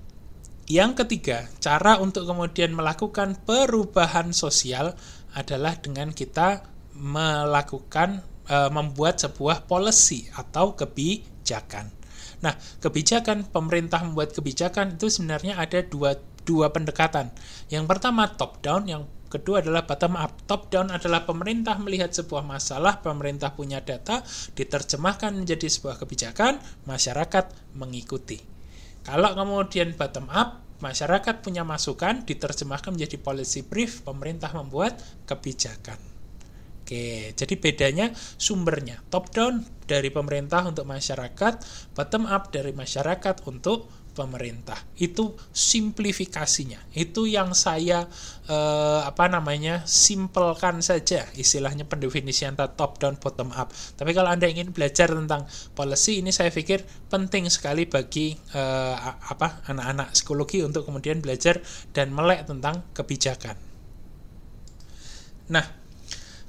[0.73, 4.97] yang ketiga, cara untuk kemudian melakukan perubahan sosial
[5.37, 6.65] adalah dengan kita
[6.97, 11.93] melakukan e, membuat sebuah policy atau kebijakan.
[12.41, 16.17] Nah, kebijakan pemerintah membuat kebijakan itu sebenarnya ada dua
[16.49, 17.29] dua pendekatan.
[17.69, 20.41] Yang pertama top down, yang kedua adalah bottom up.
[20.49, 24.25] Top down adalah pemerintah melihat sebuah masalah, pemerintah punya data,
[24.57, 26.59] diterjemahkan menjadi sebuah kebijakan,
[26.89, 28.62] masyarakat mengikuti.
[29.03, 35.99] Kalau kemudian bottom up, masyarakat punya masukan, diterjemahkan menjadi policy brief, pemerintah membuat kebijakan.
[36.83, 38.99] Oke, jadi bedanya sumbernya.
[39.07, 41.63] Top down dari pemerintah untuk masyarakat,
[41.95, 44.77] bottom up dari masyarakat untuk pemerintah.
[44.97, 46.93] Itu simplifikasinya.
[46.93, 48.07] Itu yang saya
[48.47, 49.85] eh, apa namanya?
[49.89, 53.73] simpelkan saja istilahnya pendefinisian top down bottom up.
[53.73, 58.97] Tapi kalau Anda ingin belajar tentang policy ini saya pikir penting sekali bagi eh,
[59.29, 61.59] apa anak-anak psikologi untuk kemudian belajar
[61.97, 63.57] dan melek tentang kebijakan.
[65.53, 65.83] Nah,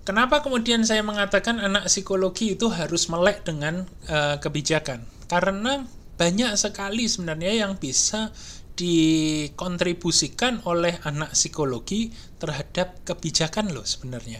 [0.04, 5.08] Kenapa kemudian saya mengatakan anak psikologi itu harus melek dengan uh, kebijakan?
[5.32, 5.88] Karena
[6.24, 8.32] banyak sekali sebenarnya yang bisa
[8.80, 14.40] dikontribusikan oleh anak psikologi terhadap kebijakan loh sebenarnya.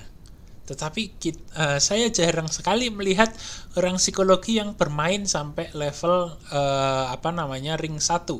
[0.64, 3.36] Tetapi kita, uh, eh, saya jarang sekali melihat
[3.76, 8.40] orang psikologi yang bermain sampai level uh, apa namanya ring satu.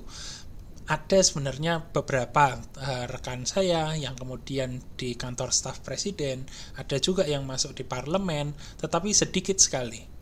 [0.88, 6.48] Ada sebenarnya beberapa uh, rekan saya yang kemudian di kantor staf presiden,
[6.80, 10.13] ada juga yang masuk di parlemen, tetapi sedikit sekali.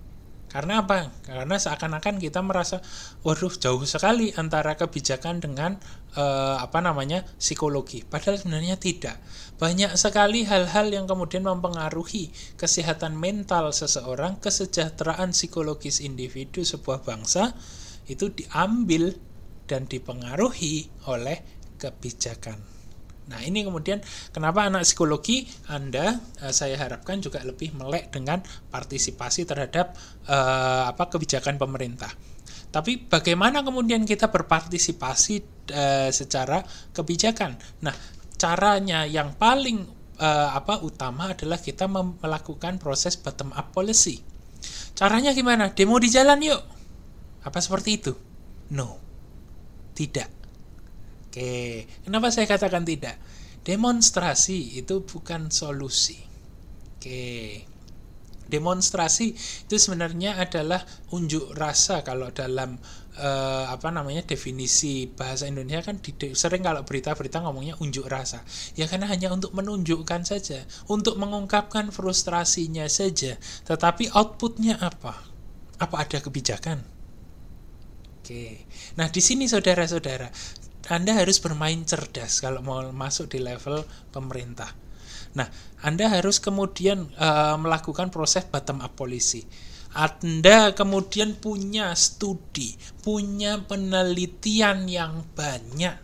[0.52, 1.08] Karena apa?
[1.24, 2.84] Karena seakan-akan kita merasa,
[3.24, 5.80] waduh jauh sekali antara kebijakan dengan
[6.20, 8.04] eh, apa namanya psikologi.
[8.04, 9.16] Padahal sebenarnya tidak.
[9.56, 17.56] Banyak sekali hal-hal yang kemudian mempengaruhi kesehatan mental seseorang, kesejahteraan psikologis individu sebuah bangsa
[18.12, 19.16] itu diambil
[19.72, 21.40] dan dipengaruhi oleh
[21.80, 22.81] kebijakan.
[23.32, 24.04] Nah, ini kemudian
[24.36, 29.96] kenapa anak psikologi Anda eh, saya harapkan juga lebih melek dengan partisipasi terhadap
[30.28, 32.12] eh, apa kebijakan pemerintah.
[32.72, 35.36] Tapi bagaimana kemudian kita berpartisipasi
[35.72, 36.60] eh, secara
[36.92, 37.56] kebijakan?
[37.88, 37.96] Nah,
[38.36, 39.88] caranya yang paling
[40.20, 44.20] eh, apa utama adalah kita melakukan proses bottom up policy.
[44.92, 45.72] Caranya gimana?
[45.72, 46.62] Demo di jalan yuk.
[47.48, 48.14] Apa seperti itu?
[48.76, 49.00] No.
[49.92, 50.41] Tidak
[51.32, 53.16] Oke, kenapa saya katakan tidak?
[53.64, 56.20] Demonstrasi itu bukan solusi.
[57.00, 57.64] Oke.
[58.52, 59.32] Demonstrasi
[59.64, 60.84] itu sebenarnya adalah
[61.16, 62.76] unjuk rasa kalau dalam
[63.16, 68.44] uh, apa namanya definisi bahasa Indonesia kan di, sering kalau berita-berita ngomongnya unjuk rasa.
[68.76, 73.40] Ya karena hanya untuk menunjukkan saja, untuk mengungkapkan frustrasinya saja.
[73.72, 75.16] Tetapi outputnya apa?
[75.80, 76.84] Apa ada kebijakan?
[78.22, 78.70] Oke.
[79.02, 80.30] Nah, di sini saudara-saudara,
[80.92, 84.76] anda harus bermain cerdas kalau mau masuk di level pemerintah.
[85.32, 85.48] Nah,
[85.80, 89.48] Anda harus kemudian uh, melakukan proses bottom up policy.
[89.96, 95.96] Anda kemudian punya studi, punya penelitian yang banyak.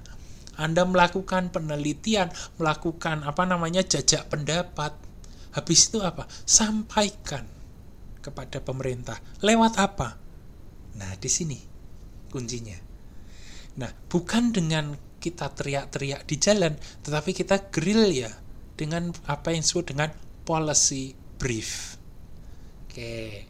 [0.55, 4.95] Anda melakukan penelitian, melakukan apa namanya jajak pendapat.
[5.51, 6.31] Habis itu apa?
[6.47, 7.43] Sampaikan
[8.23, 9.19] kepada pemerintah.
[9.43, 10.15] Lewat apa?
[10.95, 11.59] Nah, di sini
[12.31, 12.86] kuncinya.
[13.77, 16.73] Nah, bukan dengan kita teriak-teriak di jalan,
[17.05, 18.31] tetapi kita grill ya
[18.77, 20.09] dengan apa yang disebut dengan
[20.45, 21.97] policy brief.
[22.85, 23.45] Oke,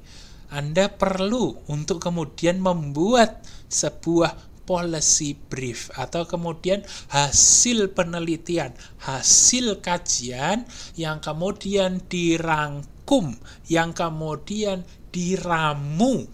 [0.52, 4.36] Anda perlu untuk kemudian membuat sebuah
[4.68, 10.68] policy brief atau kemudian hasil penelitian, hasil kajian
[11.00, 13.40] yang kemudian dirangkum,
[13.72, 14.84] yang kemudian
[15.16, 16.28] diramu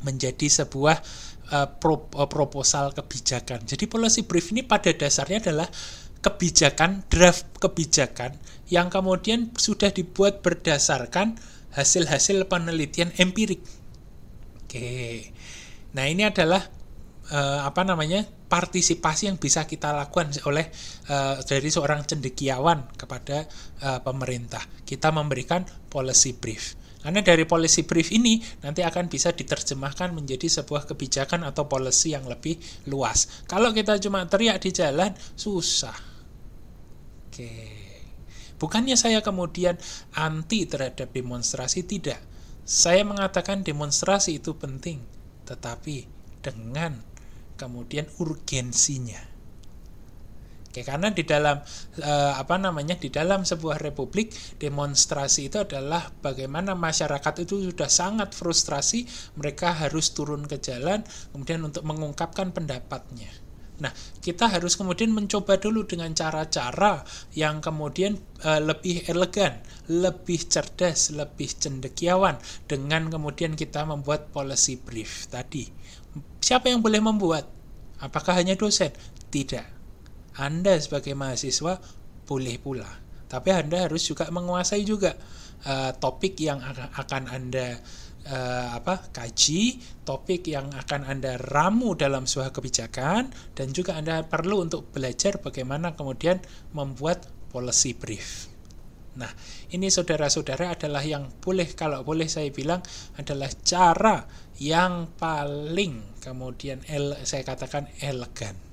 [0.00, 1.04] menjadi sebuah
[1.52, 3.66] uh, pro, uh, proposal kebijakan.
[3.66, 5.68] Jadi policy brief ini pada dasarnya adalah
[6.20, 8.36] kebijakan draft kebijakan
[8.68, 11.40] yang kemudian sudah dibuat berdasarkan
[11.74, 13.62] hasil-hasil penelitian empirik.
[14.66, 15.30] Oke.
[15.96, 16.62] Nah, ini adalah
[17.34, 18.26] uh, apa namanya?
[18.50, 20.66] partisipasi yang bisa kita lakukan oleh
[21.06, 23.46] uh, dari seorang cendekiawan kepada
[23.86, 24.58] uh, pemerintah.
[24.82, 26.74] Kita memberikan policy brief.
[27.00, 32.28] Karena dari policy brief ini nanti akan bisa diterjemahkan menjadi sebuah kebijakan atau policy yang
[32.28, 32.60] lebih
[32.92, 33.44] luas.
[33.48, 35.96] Kalau kita cuma teriak di jalan, susah.
[37.28, 37.52] Oke.
[38.60, 39.80] Bukannya saya kemudian
[40.12, 42.20] anti terhadap demonstrasi, tidak.
[42.68, 45.00] Saya mengatakan demonstrasi itu penting,
[45.48, 46.04] tetapi
[46.44, 47.00] dengan
[47.56, 49.29] kemudian urgensinya.
[50.70, 51.58] Oke, karena di dalam
[51.98, 58.30] eh, apa namanya di dalam sebuah republik demonstrasi itu adalah bagaimana masyarakat itu sudah sangat
[58.38, 59.02] frustrasi,
[59.34, 61.02] mereka harus turun ke jalan
[61.34, 63.26] kemudian untuk mengungkapkan pendapatnya.
[63.82, 63.90] Nah,
[64.22, 67.02] kita harus kemudian mencoba dulu dengan cara-cara
[67.34, 68.14] yang kemudian
[68.44, 69.58] uh, lebih elegan,
[69.90, 72.38] lebih cerdas, lebih cendekiawan
[72.70, 75.66] dengan kemudian kita membuat policy brief tadi.
[76.44, 77.48] Siapa yang boleh membuat?
[77.98, 78.92] Apakah hanya dosen?
[79.32, 79.79] Tidak.
[80.38, 81.80] Anda sebagai mahasiswa
[82.26, 82.86] boleh pula.
[83.30, 85.14] Tapi Anda harus juga menguasai juga
[85.66, 86.62] uh, topik yang
[86.98, 87.78] akan Anda
[88.26, 94.66] uh, apa kaji, topik yang akan Anda ramu dalam sebuah kebijakan dan juga Anda perlu
[94.66, 96.42] untuk belajar bagaimana kemudian
[96.74, 98.50] membuat policy brief.
[99.10, 99.30] Nah,
[99.74, 102.78] ini saudara-saudara adalah yang boleh kalau boleh saya bilang
[103.18, 104.22] adalah cara
[104.62, 108.69] yang paling kemudian el, saya katakan elegan.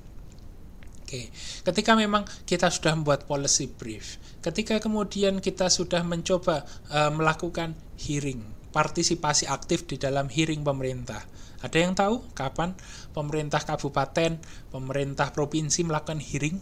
[1.08, 1.32] Oke,
[1.64, 8.44] ketika memang kita sudah membuat policy brief, ketika kemudian kita sudah mencoba uh, melakukan hearing,
[8.76, 11.24] partisipasi aktif di dalam hearing pemerintah.
[11.64, 12.76] Ada yang tahu kapan
[13.16, 14.36] pemerintah kabupaten,
[14.68, 16.60] pemerintah provinsi melakukan hearing?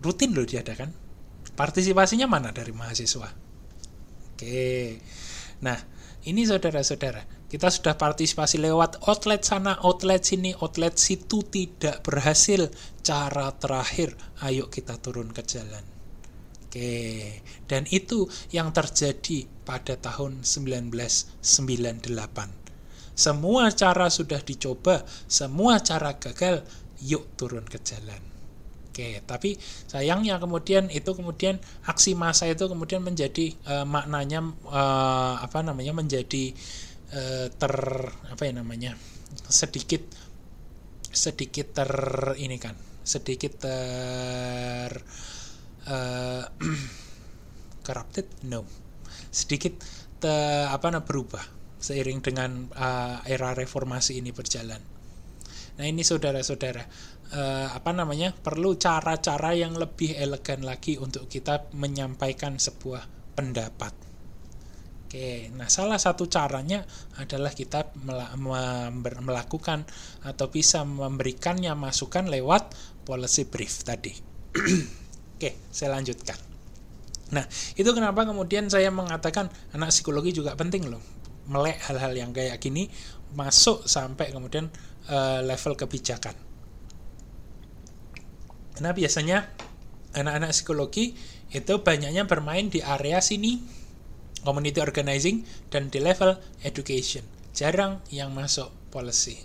[0.00, 1.04] Rutin loh diadakan
[1.54, 3.30] Partisipasinya mana dari mahasiswa?
[4.34, 4.98] Oke.
[5.62, 5.78] Nah,
[6.26, 7.22] ini saudara-saudara,
[7.54, 12.66] kita sudah partisipasi lewat outlet sana, outlet sini, outlet situ tidak berhasil.
[12.98, 15.86] Cara terakhir, ayo kita turun ke jalan.
[16.66, 17.38] Oke,
[17.70, 21.46] dan itu yang terjadi pada tahun 1998.
[23.14, 26.66] Semua cara sudah dicoba, semua cara gagal,
[27.06, 28.18] yuk turun ke jalan.
[28.90, 29.54] Oke, tapi
[29.86, 36.50] sayangnya kemudian itu kemudian aksi massa itu kemudian menjadi uh, maknanya uh, apa namanya menjadi
[37.14, 37.74] uh, ter
[38.28, 38.98] apa ya namanya
[39.46, 40.02] sedikit
[41.14, 41.92] sedikit ter
[42.42, 42.74] ini kan
[43.06, 44.90] sedikit ter
[45.86, 46.44] uh,
[47.86, 48.66] corrupted no
[49.30, 49.78] sedikit
[50.18, 50.34] te,
[50.66, 51.44] apa namanya berubah
[51.84, 54.80] seiring dengan uh, era reformasi ini berjalan.
[55.74, 56.80] Nah ini saudara-saudara
[57.36, 64.03] uh, apa namanya perlu cara-cara yang lebih elegan lagi untuk kita menyampaikan sebuah pendapat.
[65.14, 66.82] Oke, nah salah satu caranya
[67.22, 67.94] adalah kita
[69.22, 69.86] melakukan
[70.26, 72.74] atau bisa memberikannya masukan lewat
[73.06, 74.10] policy brief tadi.
[75.38, 76.34] Oke, saya lanjutkan.
[77.30, 77.46] Nah,
[77.78, 80.98] itu kenapa kemudian saya mengatakan anak psikologi juga penting loh.
[81.46, 82.90] Melek hal-hal yang kayak gini
[83.38, 84.66] masuk sampai kemudian
[85.14, 86.34] uh, level kebijakan.
[88.74, 89.46] Karena biasanya
[90.10, 91.14] anak-anak psikologi
[91.54, 93.83] itu banyaknya bermain di area sini,
[94.44, 95.42] community organizing,
[95.72, 97.24] dan di level education.
[97.56, 99.40] Jarang yang masuk policy.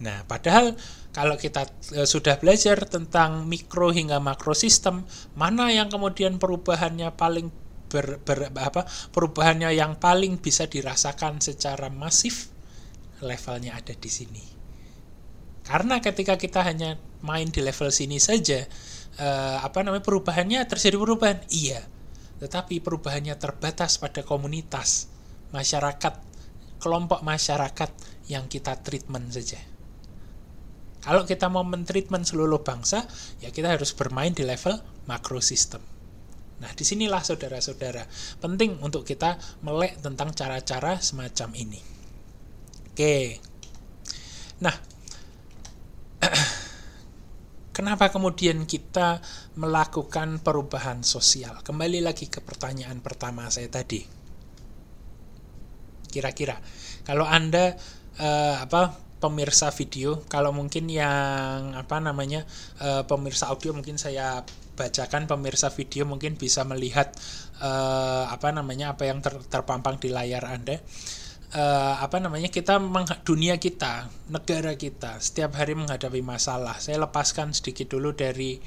[0.00, 0.76] Nah, padahal
[1.12, 5.04] kalau kita e, sudah belajar tentang mikro hingga makro sistem,
[5.36, 7.52] mana yang kemudian perubahannya paling
[7.90, 12.48] ber, ber, apa perubahannya yang paling bisa dirasakan secara masif,
[13.20, 14.44] levelnya ada di sini.
[15.66, 18.64] Karena ketika kita hanya main di level sini saja,
[19.20, 21.84] uh, apa namanya perubahannya terjadi perubahan, iya.
[22.40, 25.12] Tetapi perubahannya terbatas pada komunitas,
[25.52, 26.16] masyarakat,
[26.80, 27.90] kelompok masyarakat
[28.32, 29.60] yang kita treatment saja.
[31.00, 33.08] Kalau kita mau mentreatment seluruh bangsa,
[33.40, 34.76] ya kita harus bermain di level
[35.08, 35.80] makro sistem.
[36.60, 38.04] Nah, di sinilah saudara-saudara,
[38.36, 41.80] penting untuk kita melek tentang cara-cara semacam ini.
[42.92, 43.40] Oke.
[44.60, 44.76] Nah,
[47.70, 49.22] Kenapa kemudian kita
[49.54, 51.62] melakukan perubahan sosial?
[51.62, 54.02] Kembali lagi ke pertanyaan pertama saya tadi.
[56.10, 56.58] Kira-kira
[57.06, 57.78] kalau Anda
[58.18, 62.42] uh, apa pemirsa video, kalau mungkin yang apa namanya
[62.82, 64.42] uh, pemirsa audio mungkin saya
[64.74, 67.14] bacakan pemirsa video mungkin bisa melihat
[67.62, 70.82] uh, apa namanya apa yang ter, terpampang di layar Anda
[71.54, 72.78] uh, apa namanya kita
[73.26, 76.78] dunia kita negara kita setiap hari menghadapi masalah.
[76.78, 78.58] Saya lepaskan sedikit dulu dari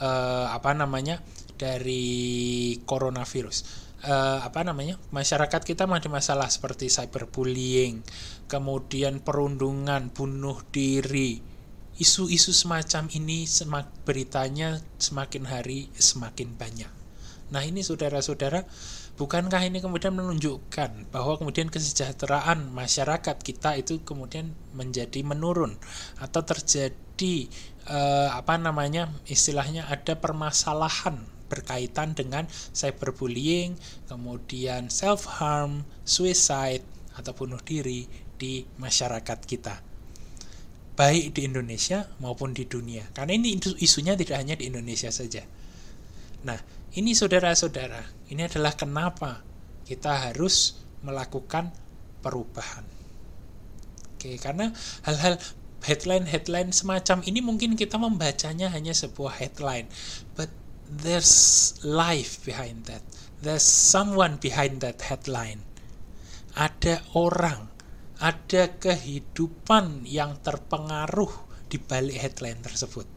[0.00, 1.20] uh, apa namanya
[1.60, 3.88] dari coronavirus.
[4.00, 8.00] Uh, apa namanya masyarakat kita ada masalah seperti cyberbullying,
[8.48, 11.36] kemudian perundungan, bunuh diri,
[12.00, 16.88] isu-isu semacam ini semak beritanya semakin hari semakin banyak.
[17.52, 18.64] Nah ini saudara-saudara,
[19.20, 25.76] bukankah ini kemudian menunjukkan bahwa kemudian kesejahteraan masyarakat kita itu kemudian menjadi menurun
[26.16, 27.52] atau terjadi
[27.84, 31.20] uh, apa namanya istilahnya ada permasalahan
[31.52, 33.76] berkaitan dengan cyberbullying,
[34.08, 38.08] kemudian self harm, suicide atau bunuh diri
[38.40, 39.84] di masyarakat kita.
[40.96, 43.04] Baik di Indonesia maupun di dunia.
[43.12, 45.44] Karena ini isunya tidak hanya di Indonesia saja.
[46.46, 46.56] Nah,
[46.98, 48.02] ini saudara-saudara,
[48.34, 49.46] ini adalah kenapa
[49.86, 51.70] kita harus melakukan
[52.18, 52.82] perubahan.
[54.14, 54.74] Oke, karena
[55.06, 55.38] hal-hal
[55.80, 59.88] headline-headline semacam ini mungkin kita membacanya hanya sebuah headline,
[60.36, 60.52] but
[60.90, 63.00] there's life behind that.
[63.40, 65.64] There's someone behind that headline.
[66.52, 67.72] Ada orang,
[68.20, 71.32] ada kehidupan yang terpengaruh
[71.72, 73.08] di balik headline tersebut.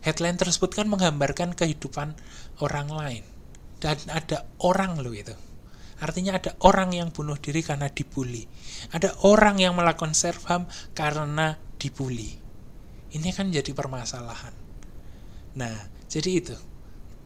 [0.00, 2.16] Headline tersebut kan menggambarkan kehidupan
[2.64, 3.24] orang lain.
[3.78, 5.34] Dan ada orang loh itu.
[5.98, 8.46] Artinya ada orang yang bunuh diri karena dibully.
[8.94, 12.38] Ada orang yang melakukan self harm karena dibully.
[13.14, 14.54] Ini kan jadi permasalahan.
[15.58, 15.74] Nah,
[16.06, 16.56] jadi itu.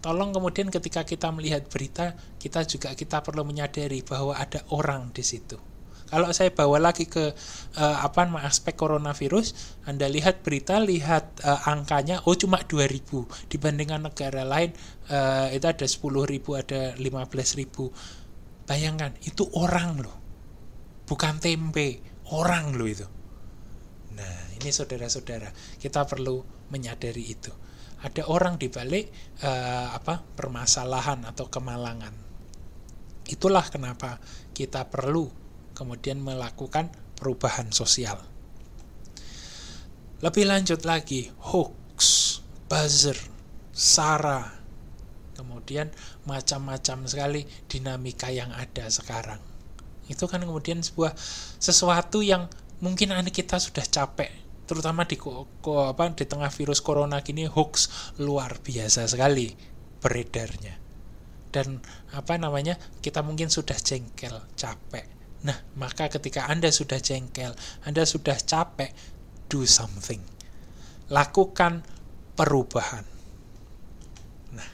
[0.02, 5.22] Tolong kemudian ketika kita melihat berita, kita juga kita perlu menyadari bahwa ada orang di
[5.22, 5.71] situ.
[6.12, 7.32] Kalau saya bawa lagi ke
[7.80, 14.44] uh, apa aspek coronavirus, Anda lihat berita, lihat uh, angkanya, oh cuma 2000 dibandingkan negara
[14.44, 14.76] lain
[15.08, 18.68] uh, itu ada 10.000, ada 15.000.
[18.68, 20.16] Bayangkan, itu orang loh.
[21.08, 23.08] Bukan tempe, orang loh itu.
[24.12, 25.48] Nah, ini saudara-saudara,
[25.80, 27.48] kita perlu menyadari itu.
[28.04, 29.08] Ada orang di balik
[29.48, 32.12] uh, apa permasalahan atau kemalangan.
[33.32, 34.20] Itulah kenapa
[34.52, 35.41] kita perlu
[35.82, 38.22] kemudian melakukan perubahan sosial.
[40.22, 42.38] Lebih lanjut lagi, hoax,
[42.70, 43.18] buzzer,
[43.74, 44.46] sara,
[45.34, 45.90] kemudian
[46.22, 49.42] macam-macam sekali dinamika yang ada sekarang.
[50.06, 51.10] Itu kan kemudian sebuah
[51.58, 52.46] sesuatu yang
[52.78, 54.30] mungkin anak kita sudah capek
[54.66, 55.44] terutama di ko,
[55.90, 57.90] apa di tengah virus corona kini hoax
[58.22, 59.50] luar biasa sekali
[59.98, 60.78] beredarnya
[61.52, 61.78] dan
[62.16, 65.04] apa namanya kita mungkin sudah jengkel capek
[65.42, 67.52] nah maka ketika anda sudah jengkel
[67.86, 68.94] anda sudah capek
[69.50, 70.22] do something
[71.10, 71.82] lakukan
[72.38, 73.04] perubahan
[74.54, 74.70] nah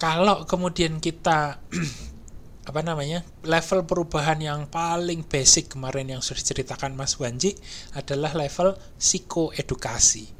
[0.00, 1.60] kalau kemudian kita
[2.64, 7.52] apa namanya level perubahan yang paling basic kemarin yang sudah diceritakan Mas Wanji
[7.92, 10.33] adalah level psikoedukasi.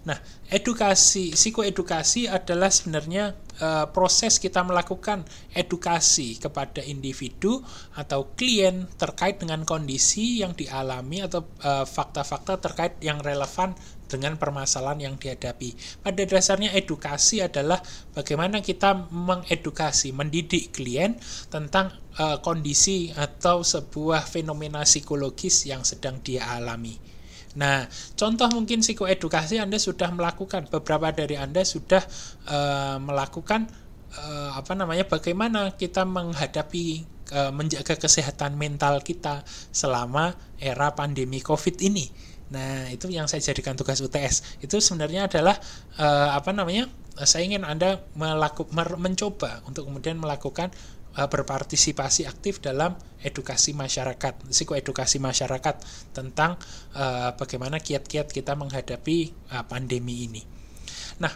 [0.00, 0.16] Nah,
[0.48, 7.60] edukasi psikoedukasi adalah sebenarnya uh, proses kita melakukan edukasi kepada individu
[7.92, 13.76] atau klien terkait dengan kondisi yang dialami atau eh, fakta-fakta terkait yang relevan
[14.10, 16.02] dengan permasalahan yang dihadapi.
[16.02, 17.78] Pada dasarnya edukasi adalah
[18.10, 21.14] bagaimana kita mengedukasi, mendidik klien
[21.46, 27.09] tentang uh, kondisi atau sebuah fenomena psikologis yang sedang dia alami.
[27.58, 32.02] Nah, contoh mungkin psikoedukasi Anda sudah melakukan, beberapa dari Anda sudah
[32.46, 33.66] uh, melakukan
[34.14, 37.02] uh, apa namanya bagaimana kita menghadapi
[37.34, 39.42] uh, menjaga kesehatan mental kita
[39.74, 42.06] selama era pandemi Covid ini
[42.50, 44.58] Nah, itu yang saya jadikan tugas UTS.
[44.58, 45.54] Itu sebenarnya adalah
[45.98, 46.90] uh, apa namanya?
[47.20, 50.72] Saya ingin Anda melakukan mencoba untuk kemudian melakukan
[51.14, 55.76] berpartisipasi aktif dalam edukasi masyarakat, psikoedukasi masyarakat
[56.14, 56.56] tentang
[56.94, 60.42] uh, bagaimana kiat-kiat kita menghadapi uh, pandemi ini.
[61.18, 61.34] Nah,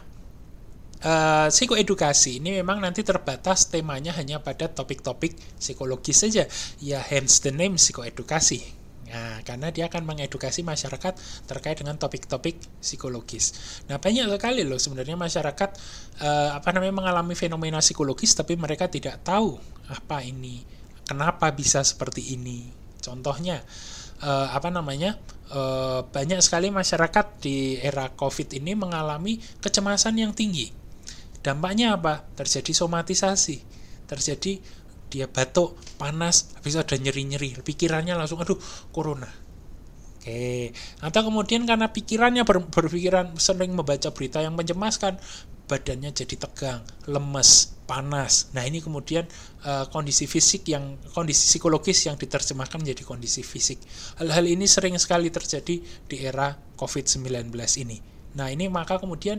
[1.05, 6.47] uh, psikoedukasi ini memang nanti terbatas temanya hanya pada topik-topik psikologis saja.
[6.79, 8.84] Ya, hence the name psikoedukasi
[9.15, 11.15] Nah, karena dia akan mengedukasi masyarakat
[11.47, 13.55] terkait dengan topik-topik psikologis.
[13.87, 15.71] Nah, banyak sekali loh sebenarnya masyarakat
[16.19, 19.55] eh, apa namanya mengalami fenomena psikologis tapi mereka tidak tahu
[19.87, 20.67] apa ini,
[21.07, 22.67] kenapa bisa seperti ini.
[22.99, 23.62] Contohnya
[24.19, 25.15] eh, apa namanya?
[25.55, 30.75] Eh, banyak sekali masyarakat di era Covid ini mengalami kecemasan yang tinggi.
[31.39, 32.27] Dampaknya apa?
[32.35, 33.62] Terjadi somatisasi,
[34.11, 34.59] terjadi
[35.15, 37.62] dia batuk panas habis ada nyeri-nyeri.
[37.62, 38.59] Pikirannya langsung aduh
[38.91, 39.31] corona.
[40.19, 40.75] Oke.
[40.99, 45.23] Atau kemudian karena pikirannya ber, berpikiran sering membaca berita yang mencemaskan
[45.71, 48.51] badannya jadi tegang lemes panas.
[48.57, 49.25] Nah ini kemudian
[49.65, 53.79] uh, kondisi fisik yang kondisi psikologis yang diterjemahkan menjadi kondisi fisik.
[54.19, 57.53] Hal-hal ini sering sekali terjadi di era COVID-19
[57.85, 57.97] ini.
[58.35, 59.39] Nah ini maka kemudian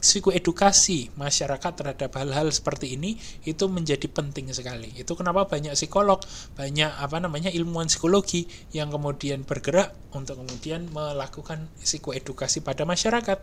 [0.00, 4.90] psikoedukasi masyarakat terhadap hal-hal seperti ini itu menjadi penting sekali.
[4.96, 6.24] Itu kenapa banyak psikolog,
[6.56, 13.38] banyak apa namanya ilmuwan psikologi yang kemudian bergerak untuk kemudian melakukan psikoedukasi pada masyarakat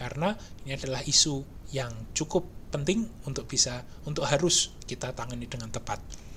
[0.00, 0.34] karena
[0.64, 1.44] ini adalah isu
[1.74, 6.27] yang cukup penting untuk bisa untuk harus kita tangani dengan tepat.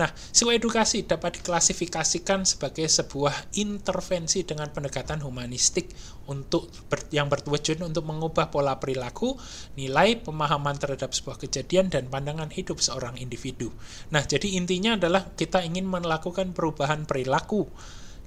[0.00, 5.92] Nah, psikoedukasi dapat diklasifikasikan sebagai sebuah intervensi dengan pendekatan humanistik
[6.30, 9.36] untuk ber, yang bertujuan untuk mengubah pola perilaku,
[9.76, 13.68] nilai, pemahaman terhadap sebuah kejadian dan pandangan hidup seorang individu.
[14.14, 17.68] Nah, jadi intinya adalah kita ingin melakukan perubahan perilaku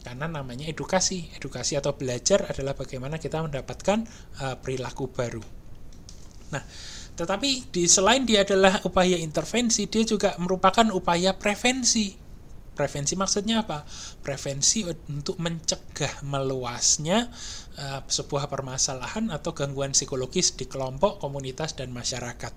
[0.05, 1.33] karena namanya edukasi.
[1.33, 4.05] Edukasi atau belajar adalah bagaimana kita mendapatkan
[4.45, 5.41] uh, perilaku baru.
[6.53, 6.61] Nah,
[7.15, 12.27] tetapi di selain dia adalah upaya intervensi, dia juga merupakan upaya prevensi.
[12.75, 13.87] Prevensi maksudnya apa?
[14.19, 17.31] Prevensi untuk mencegah meluasnya
[17.79, 22.51] uh, sebuah permasalahan atau gangguan psikologis di kelompok, komunitas, dan masyarakat.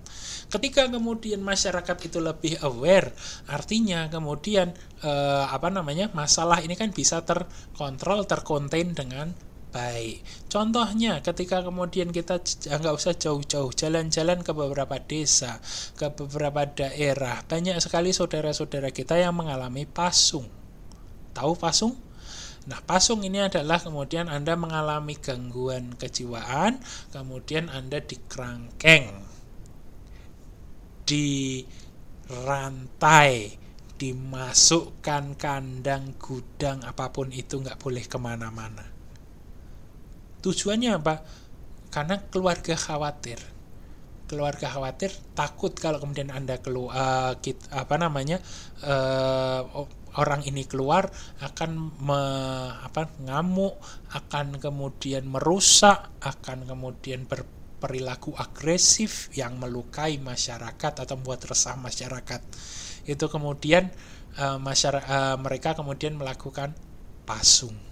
[0.51, 3.15] Ketika kemudian masyarakat itu lebih aware,
[3.47, 4.75] artinya kemudian
[5.07, 9.31] uh, apa namanya masalah ini kan bisa terkontrol, terkontain dengan
[9.69, 10.25] baik.
[10.49, 15.61] Contohnya ketika kemudian kita nggak usah jauh-jauh jalan-jalan ke beberapa desa,
[15.95, 20.49] ke beberapa daerah, banyak sekali saudara-saudara kita yang mengalami pasung.
[21.37, 21.93] Tahu pasung?
[22.69, 26.77] Nah, pasung ini adalah kemudian Anda mengalami gangguan kejiwaan,
[27.09, 29.25] kemudian Anda dikerangkeng,
[32.29, 33.57] rantai,
[33.97, 38.98] dimasukkan kandang, gudang, apa pun itu nggak boleh ke mana-mana
[40.39, 41.19] Tujuannya apa?
[41.91, 43.39] Karena keluarga khawatir.
[44.29, 47.33] Keluarga khawatir takut kalau kemudian Anda keluar uh,
[47.73, 48.39] apa namanya?
[48.79, 51.09] Uh, orang ini keluar
[51.43, 51.69] akan
[51.99, 52.21] me,
[52.71, 53.75] apa ngamuk,
[54.15, 62.41] akan kemudian merusak, akan kemudian berperilaku agresif yang melukai masyarakat atau membuat resah masyarakat.
[63.09, 63.89] Itu kemudian
[64.37, 66.77] uh, masyarakat uh, mereka kemudian melakukan
[67.25, 67.88] pasung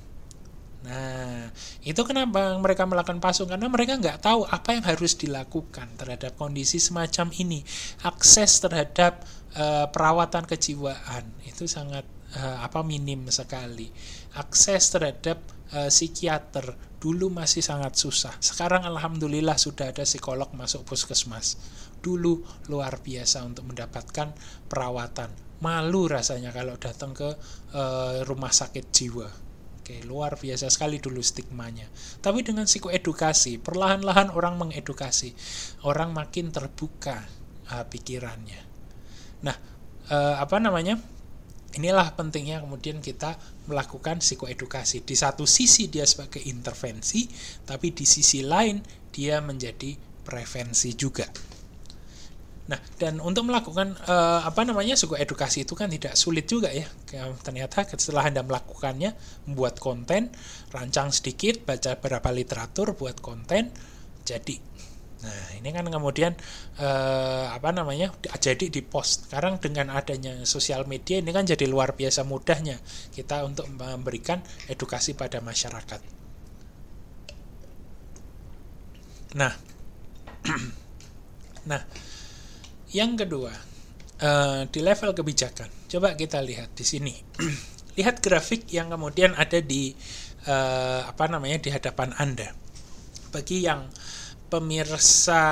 [0.88, 1.52] Nah,
[1.84, 6.80] itu kenapa mereka melakukan pasung karena mereka nggak tahu apa yang harus dilakukan terhadap kondisi
[6.80, 7.60] semacam ini.
[8.08, 9.20] Akses terhadap
[9.60, 12.08] uh, perawatan kejiwaan itu sangat
[12.40, 13.92] uh, apa minim sekali.
[14.40, 15.44] Akses terhadap
[15.76, 16.72] uh, psikiater
[17.04, 18.32] dulu masih sangat susah.
[18.40, 21.60] Sekarang alhamdulillah sudah ada psikolog masuk puskesmas.
[22.00, 24.32] Dulu luar biasa untuk mendapatkan
[24.72, 25.36] perawatan.
[25.60, 27.28] Malu rasanya kalau datang ke
[27.76, 29.47] uh, rumah sakit jiwa
[29.88, 31.88] Oke, luar biasa sekali dulu stigmanya.
[32.20, 35.32] Tapi dengan psikoedukasi, perlahan-lahan orang mengedukasi.
[35.88, 37.24] Orang makin terbuka
[37.72, 38.60] uh, pikirannya.
[39.48, 39.56] Nah,
[40.12, 41.00] uh, apa namanya?
[41.80, 43.40] Inilah pentingnya kemudian kita
[43.72, 45.08] melakukan psikoedukasi.
[45.08, 47.24] Di satu sisi dia sebagai intervensi,
[47.64, 48.84] tapi di sisi lain
[49.16, 49.96] dia menjadi
[50.28, 51.32] prevensi juga.
[52.68, 56.84] Nah, dan untuk melakukan uh, apa namanya suku edukasi itu kan tidak sulit juga ya.
[57.40, 59.16] Ternyata setelah Anda melakukannya,
[59.48, 60.36] membuat konten,
[60.76, 63.72] rancang sedikit, baca beberapa literatur, buat konten,
[64.28, 64.60] jadi.
[65.18, 66.36] Nah, ini kan kemudian
[66.78, 68.12] uh, apa namanya?
[68.38, 69.32] jadi di post.
[69.32, 72.78] Sekarang dengan adanya sosial media ini kan jadi luar biasa mudahnya
[73.16, 76.04] kita untuk memberikan edukasi pada masyarakat.
[79.40, 79.54] Nah,
[81.72, 81.82] nah,
[82.98, 83.54] yang kedua,
[84.26, 87.14] uh, di level kebijakan, coba kita lihat di sini.
[87.98, 89.94] lihat grafik yang kemudian ada di
[90.50, 92.50] uh, apa namanya di hadapan Anda.
[93.30, 93.86] Bagi yang
[94.48, 95.44] pemirsa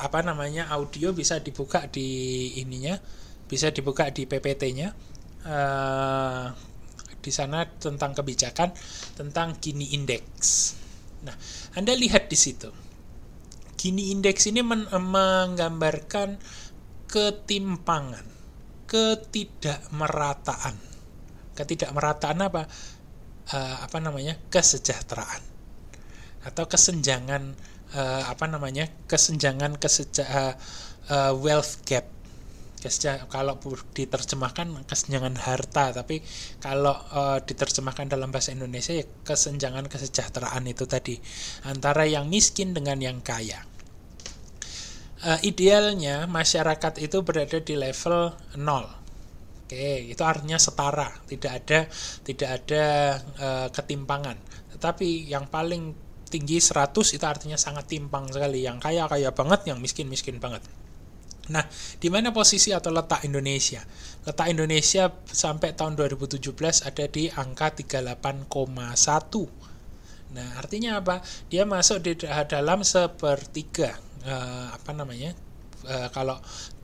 [0.00, 2.96] apa namanya audio bisa dibuka di ininya,
[3.48, 4.88] bisa dibuka di PPT-nya.
[5.42, 6.46] Uh, eh,
[7.22, 8.74] di sana tentang kebijakan,
[9.14, 10.30] tentang Gini Index.
[11.22, 11.34] Nah,
[11.78, 12.70] Anda lihat di situ
[13.82, 16.38] Gini indeks ini men menggambarkan
[17.12, 18.24] ketimpangan,
[18.88, 20.80] ketidakmerataan.
[21.52, 22.64] Ketidakmerataan apa?
[23.52, 24.40] Uh, apa namanya?
[24.48, 25.52] kesejahteraan
[26.42, 27.52] atau kesenjangan
[27.92, 28.88] uh, apa namanya?
[29.04, 30.54] kesenjangan keseja uh,
[31.12, 32.08] uh, wealth gap
[32.82, 33.62] Keseja, kalau
[33.94, 36.18] diterjemahkan kesenjangan harta tapi
[36.58, 41.14] kalau uh, diterjemahkan dalam bahasa Indonesia ya kesenjangan kesejahteraan itu tadi
[41.62, 43.62] antara yang miskin dengan yang kaya
[45.22, 49.02] uh, idealnya masyarakat itu berada di level 0
[49.72, 51.88] Oke, itu artinya setara, tidak ada
[52.20, 52.84] tidak ada
[53.40, 54.36] uh, ketimpangan.
[54.76, 55.96] Tetapi yang paling
[56.28, 58.68] tinggi 100 itu artinya sangat timpang sekali.
[58.68, 60.60] Yang kaya kaya banget, yang miskin miskin banget.
[61.48, 61.64] Nah,
[61.96, 63.80] di mana posisi atau letak Indonesia?
[64.28, 66.52] Letak Indonesia sampai tahun 2017
[66.84, 70.36] ada di angka 38,1.
[70.36, 71.24] Nah, artinya apa?
[71.48, 75.34] Dia masuk di dalam sepertiga uh, apa namanya?
[75.82, 76.38] Uh, kalau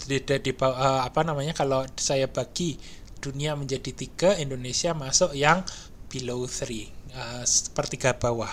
[0.06, 1.54] di, di, uh, apa namanya?
[1.54, 2.78] Kalau saya bagi
[3.18, 5.62] dunia menjadi tiga, Indonesia masuk yang
[6.08, 8.50] below three, uh, sepertiga bawah.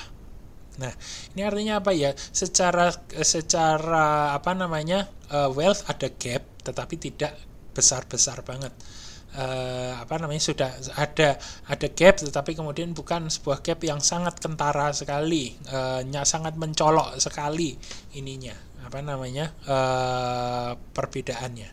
[0.75, 0.91] Nah,
[1.33, 2.11] ini artinya apa ya?
[2.13, 2.91] Secara
[3.23, 5.07] secara apa namanya?
[5.25, 7.33] Uh, wealth ada gap, tetapi tidak
[7.73, 8.71] besar-besar banget
[9.35, 11.35] uh, apa namanya sudah ada
[11.67, 17.75] ada gap tetapi kemudian bukan sebuah gap yang sangat kentara sekali uh, sangat mencolok sekali
[18.15, 18.55] ininya
[18.85, 21.69] apa namanya uh, perbedaannya.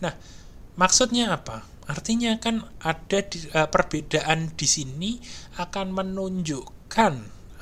[0.00, 0.14] Nah
[0.78, 1.66] maksudnya apa?
[1.86, 5.10] Artinya kan ada di, uh, perbedaan di sini
[5.58, 7.14] akan menunjukkan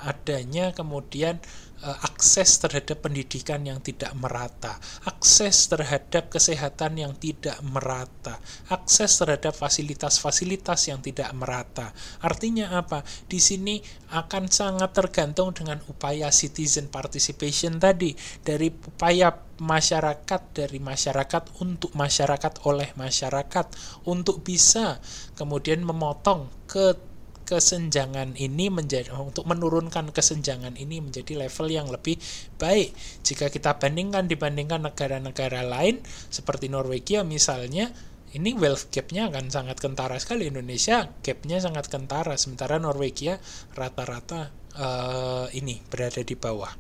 [0.05, 1.41] adanya kemudian
[1.85, 8.41] akses terhadap pendidikan yang tidak merata, akses terhadap kesehatan yang tidak merata,
[8.73, 11.93] akses terhadap fasilitas-fasilitas yang tidak merata.
[12.25, 13.05] Artinya apa?
[13.29, 13.85] Di sini
[14.15, 22.67] akan sangat tergantung dengan upaya citizen participation tadi, dari upaya masyarakat dari masyarakat untuk masyarakat
[22.67, 23.67] oleh masyarakat
[24.11, 24.99] untuk bisa
[25.39, 27.14] kemudian memotong ke
[27.45, 32.17] kesenjangan ini menjadi untuk menurunkan kesenjangan ini menjadi level yang lebih
[32.57, 32.97] baik.
[33.25, 36.01] Jika kita bandingkan dibandingkan negara-negara lain
[36.33, 37.93] seperti Norwegia misalnya,
[38.35, 40.51] ini wealth gap-nya akan sangat kentara sekali.
[40.51, 43.39] Indonesia gap-nya sangat kentara, sementara Norwegia
[43.79, 46.73] rata-rata uh, ini berada di bawah.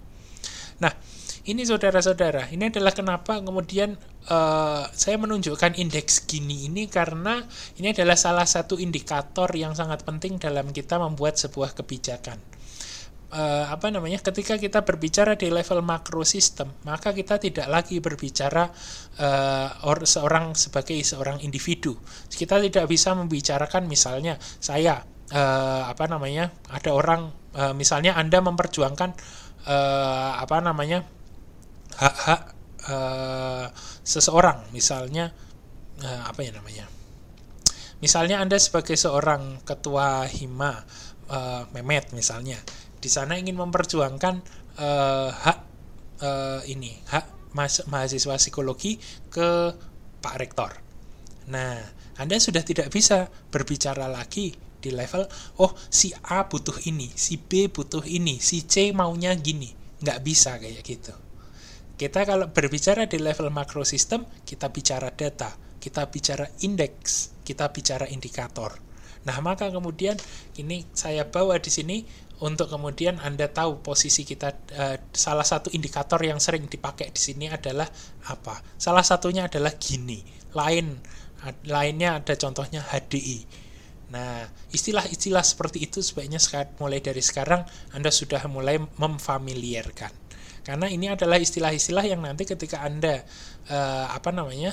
[0.82, 0.90] Nah,
[1.44, 4.00] ini saudara-saudara, ini adalah kenapa kemudian
[4.32, 7.44] uh, saya menunjukkan indeks gini ini karena
[7.76, 12.40] ini adalah salah satu indikator yang sangat penting dalam kita membuat sebuah kebijakan.
[13.34, 14.24] Uh, apa namanya?
[14.24, 18.70] Ketika kita berbicara di level makro sistem, maka kita tidak lagi berbicara
[19.20, 21.98] uh, or, seorang sebagai seorang individu.
[22.30, 25.02] Kita tidak bisa membicarakan misalnya saya
[25.34, 26.56] uh, apa namanya?
[26.72, 29.10] Ada orang uh, misalnya Anda memperjuangkan
[29.66, 31.04] uh, apa namanya?
[31.98, 32.54] Hak-hak
[32.88, 33.66] uh,
[34.04, 34.68] seseorang.
[34.70, 35.32] Misalnya
[36.02, 36.86] uh, apa ya namanya?
[38.02, 40.84] Misalnya anda sebagai seorang ketua hima
[41.30, 42.60] uh, Mehmet misalnya
[43.00, 44.34] di sana ingin memperjuangkan
[44.80, 45.58] uh, hak
[46.20, 47.56] uh, ini hak
[47.88, 48.98] mahasiswa psikologi
[49.30, 49.72] ke
[50.20, 50.72] Pak Rektor.
[51.48, 51.80] Nah
[52.20, 54.52] anda sudah tidak bisa berbicara lagi
[54.84, 55.24] di level
[55.64, 59.72] oh si A butuh ini si B butuh ini si C maunya gini.
[60.04, 61.14] Nggak bisa kayak gitu
[61.94, 68.10] kita kalau berbicara di level makro sistem, kita bicara data, kita bicara indeks, kita bicara
[68.10, 68.74] indikator.
[69.24, 70.18] Nah, maka kemudian
[70.60, 72.04] ini saya bawa di sini
[72.44, 77.46] untuk kemudian Anda tahu posisi kita uh, salah satu indikator yang sering dipakai di sini
[77.48, 77.88] adalah
[78.28, 78.60] apa?
[78.76, 80.20] Salah satunya adalah gini.
[80.52, 80.98] Lain
[81.68, 83.64] lainnya ada contohnya HDI.
[84.12, 86.40] Nah, istilah-istilah seperti itu sebaiknya
[86.78, 90.23] mulai dari sekarang Anda sudah mulai memfamiliarkan.
[90.64, 93.20] Karena ini adalah istilah-istilah yang nanti ketika Anda
[93.68, 94.72] uh, apa namanya?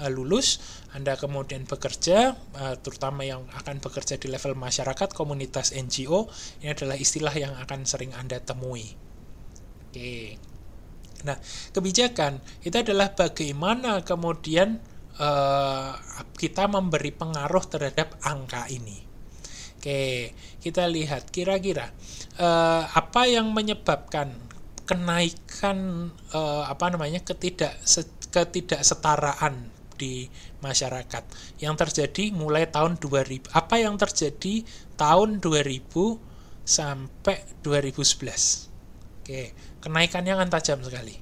[0.00, 0.64] Uh, lulus,
[0.96, 6.32] Anda kemudian bekerja, uh, terutama yang akan bekerja di level masyarakat, komunitas NGO,
[6.64, 8.96] ini adalah istilah yang akan sering Anda temui.
[9.92, 10.40] Oke.
[11.28, 11.36] Nah,
[11.76, 14.80] kebijakan itu adalah bagaimana kemudian
[15.20, 15.92] uh,
[16.32, 19.04] kita memberi pengaruh terhadap angka ini.
[19.80, 21.88] Oke, kita lihat kira-kira
[22.36, 24.32] uh, apa yang menyebabkan
[24.90, 27.78] kenaikan uh, apa namanya ketidak
[28.34, 30.26] ketidaksetaraan di
[30.58, 31.22] masyarakat.
[31.62, 34.66] Yang terjadi mulai tahun 2000 apa yang terjadi
[34.98, 35.86] tahun 2000
[36.66, 38.68] sampai 2011
[39.24, 39.42] oke
[39.82, 41.14] kenaikannya kan tajam sekali.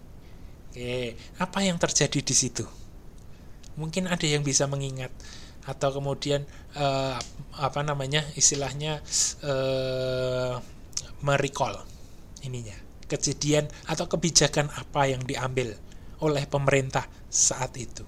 [0.73, 2.65] Oke apa yang terjadi di situ?
[3.77, 5.12] Mungkin ada yang bisa mengingat
[5.69, 6.49] atau kemudian
[6.81, 7.20] uh,
[7.61, 9.05] apa namanya istilahnya
[9.45, 10.57] uh,
[11.20, 11.85] merecall
[12.40, 15.74] ininya kejadian atau kebijakan apa yang diambil
[16.20, 18.05] oleh pemerintah saat itu.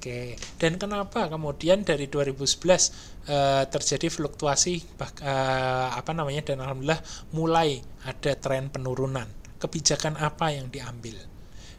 [0.00, 7.04] Oke, dan kenapa kemudian dari 2011 eh, terjadi fluktuasi bah, eh, apa namanya dan alhamdulillah
[7.36, 9.28] mulai ada tren penurunan.
[9.60, 11.20] Kebijakan apa yang diambil?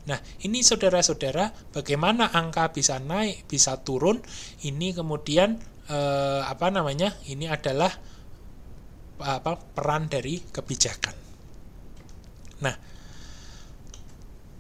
[0.06, 4.22] Nah, ini saudara-saudara, bagaimana angka bisa naik, bisa turun?
[4.62, 5.58] Ini kemudian
[5.90, 7.18] eh, apa namanya?
[7.26, 7.90] Ini adalah
[9.18, 11.21] apa peran dari kebijakan.
[12.62, 12.76] Nah,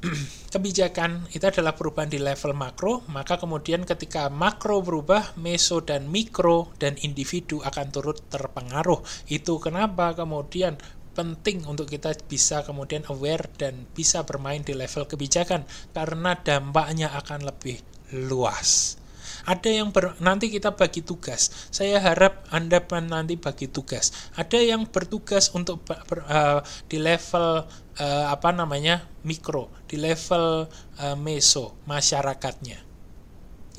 [0.53, 6.73] kebijakan itu adalah perubahan di level makro, maka kemudian ketika makro berubah, meso dan mikro
[6.81, 9.01] dan individu akan turut terpengaruh.
[9.29, 15.67] Itu kenapa kemudian penting untuk kita bisa kemudian aware dan bisa bermain di level kebijakan
[15.91, 17.83] karena dampaknya akan lebih
[18.15, 19.00] luas.
[19.41, 21.69] Ada yang ber, nanti kita bagi tugas.
[21.73, 24.13] Saya harap Anda nanti bagi tugas.
[24.37, 27.65] Ada yang bertugas untuk ber, uh, di level
[27.97, 30.69] uh, apa namanya mikro, di level
[31.01, 32.77] uh, meso masyarakatnya.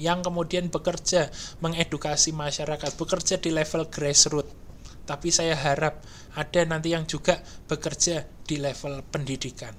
[0.03, 1.31] Yang kemudian bekerja
[1.63, 4.51] mengedukasi masyarakat, bekerja di level grassroots.
[5.03, 6.03] Tapi saya harap
[6.39, 9.75] ada nanti yang juga bekerja di level pendidikan.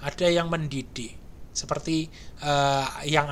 [0.00, 1.20] Ada yang mendidik
[1.50, 2.06] seperti
[2.46, 3.26] uh, yang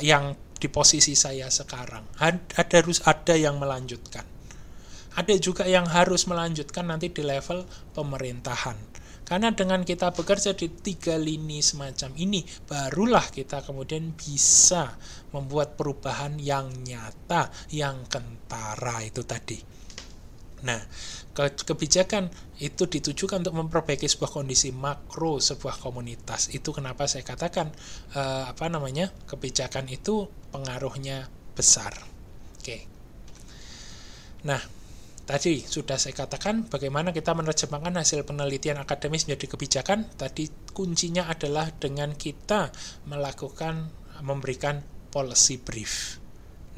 [0.00, 2.18] yang di posisi saya sekarang.
[2.20, 4.24] Ada harus ada yang melanjutkan.
[5.14, 7.62] Ada juga yang harus melanjutkan nanti di level
[7.94, 8.76] pemerintahan.
[9.24, 15.00] Karena dengan kita bekerja di tiga lini semacam ini, barulah kita kemudian bisa
[15.32, 19.56] membuat perubahan yang nyata, yang kentara itu tadi.
[20.64, 20.80] Nah,
[21.34, 22.30] ke kebijakan
[22.62, 26.54] itu ditujukan untuk memperbaiki sebuah kondisi makro sebuah komunitas.
[26.54, 27.74] Itu kenapa saya katakan
[28.14, 29.10] uh, apa namanya?
[29.26, 31.26] kebijakan itu pengaruhnya
[31.58, 31.90] besar.
[32.54, 32.86] Oke.
[34.46, 34.62] Nah,
[35.26, 40.06] tadi sudah saya katakan bagaimana kita menerjemahkan hasil penelitian akademis menjadi kebijakan.
[40.14, 42.70] Tadi kuncinya adalah dengan kita
[43.10, 43.90] melakukan
[44.22, 46.22] memberikan policy brief.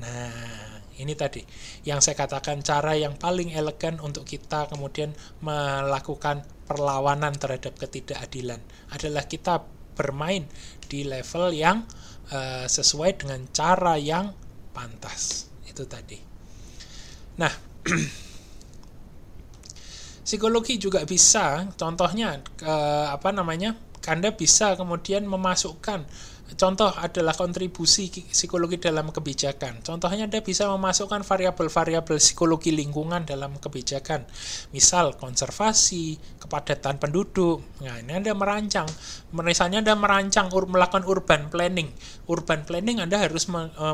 [0.00, 1.44] Nah, ini tadi
[1.85, 5.12] yang saya katakan cara yang paling elegan untuk kita kemudian
[5.44, 8.59] melakukan perlawanan terhadap ketidakadilan
[8.90, 9.62] adalah kita
[9.97, 10.44] bermain
[10.86, 11.89] di level yang
[12.32, 14.36] uh, sesuai dengan cara yang
[14.77, 15.48] pantas.
[15.64, 16.20] Itu tadi.
[17.40, 17.52] Nah,
[20.27, 23.77] psikologi juga bisa contohnya uh, apa namanya?
[24.06, 26.06] Anda bisa kemudian memasukkan
[26.55, 29.82] Contoh adalah kontribusi psikologi dalam kebijakan.
[29.82, 34.23] Contohnya Anda bisa memasukkan variabel-variabel psikologi lingkungan dalam kebijakan.
[34.70, 37.82] Misal konservasi, kepadatan penduduk.
[37.82, 38.86] Nah, ini Anda merancang.
[39.35, 41.90] Misalnya Anda merancang melakukan urban planning.
[42.31, 43.86] Urban planning Anda harus e,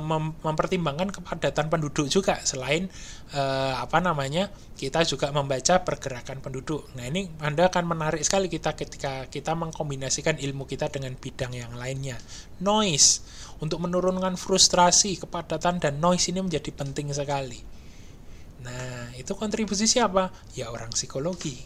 [0.45, 2.93] mempertimbangkan kepadatan penduduk juga selain
[3.33, 4.53] eh, apa namanya?
[4.83, 6.91] kita juga membaca pergerakan penduduk.
[6.99, 11.79] Nah, ini Anda akan menarik sekali kita ketika kita mengkombinasikan ilmu kita dengan bidang yang
[11.79, 12.19] lainnya.
[12.63, 13.27] Noise
[13.59, 17.59] untuk menurunkan frustrasi, kepadatan dan noise ini menjadi penting sekali.
[18.63, 20.31] Nah, itu kontribusi siapa?
[20.55, 21.59] Ya orang psikologi.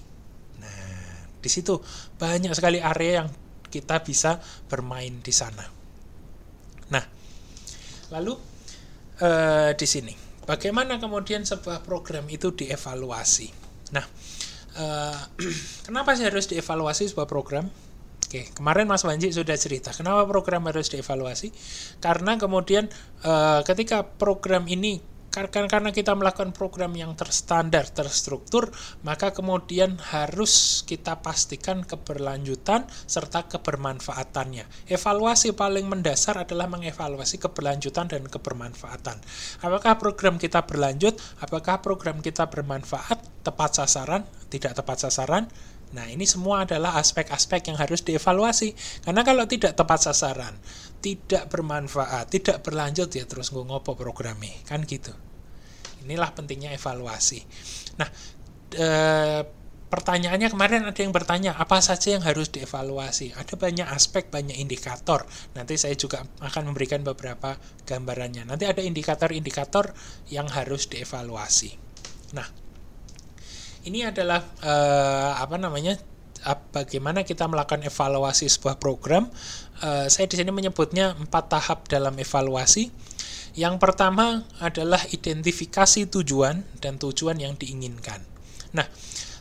[0.61, 1.77] Nah, di situ
[2.17, 3.29] banyak sekali area yang
[3.69, 5.65] kita bisa bermain di sana.
[6.93, 7.05] Nah,
[8.13, 8.33] lalu
[9.21, 13.51] eh, di sini Bagaimana kemudian sebuah program itu dievaluasi?
[13.91, 14.07] Nah,
[14.79, 15.19] uh,
[15.91, 17.67] kenapa sih harus dievaluasi sebuah program?
[18.27, 21.55] Oke, kemarin Mas Wanji sudah cerita kenapa program harus dievaluasi.
[22.03, 22.91] Karena kemudian
[23.23, 24.99] uh, ketika program ini
[25.45, 28.73] karena kita melakukan program yang terstandar, terstruktur,
[29.05, 34.89] maka kemudian harus kita pastikan keberlanjutan serta kebermanfaatannya.
[34.89, 39.21] Evaluasi paling mendasar adalah mengevaluasi keberlanjutan dan kebermanfaatan.
[39.61, 41.21] Apakah program kita berlanjut?
[41.45, 43.45] Apakah program kita bermanfaat?
[43.45, 44.25] Tepat sasaran?
[44.49, 45.53] Tidak tepat sasaran?
[45.95, 48.75] Nah, ini semua adalah aspek-aspek yang harus dievaluasi.
[49.07, 50.59] Karena kalau tidak tepat sasaran,
[50.99, 55.15] tidak bermanfaat, tidak berlanjut ya terus ngopo programnya, kan gitu.
[56.03, 57.47] Inilah pentingnya evaluasi.
[58.03, 58.09] Nah,
[58.75, 58.89] e,
[59.87, 63.39] pertanyaannya kemarin ada yang bertanya apa saja yang harus dievaluasi.
[63.39, 65.23] Ada banyak aspek, banyak indikator.
[65.55, 67.55] Nanti saya juga akan memberikan beberapa
[67.87, 68.43] gambarannya.
[68.43, 69.95] Nanti ada indikator-indikator
[70.35, 71.79] yang harus dievaluasi.
[72.35, 72.66] Nah,
[73.87, 74.75] ini adalah e,
[75.39, 75.97] apa namanya
[76.55, 79.27] bagaimana kita melakukan evaluasi sebuah program.
[79.83, 82.93] Uh, saya di sini menyebutnya empat tahap dalam evaluasi.
[83.57, 88.21] Yang pertama adalah identifikasi tujuan dan tujuan yang diinginkan.
[88.77, 88.87] Nah,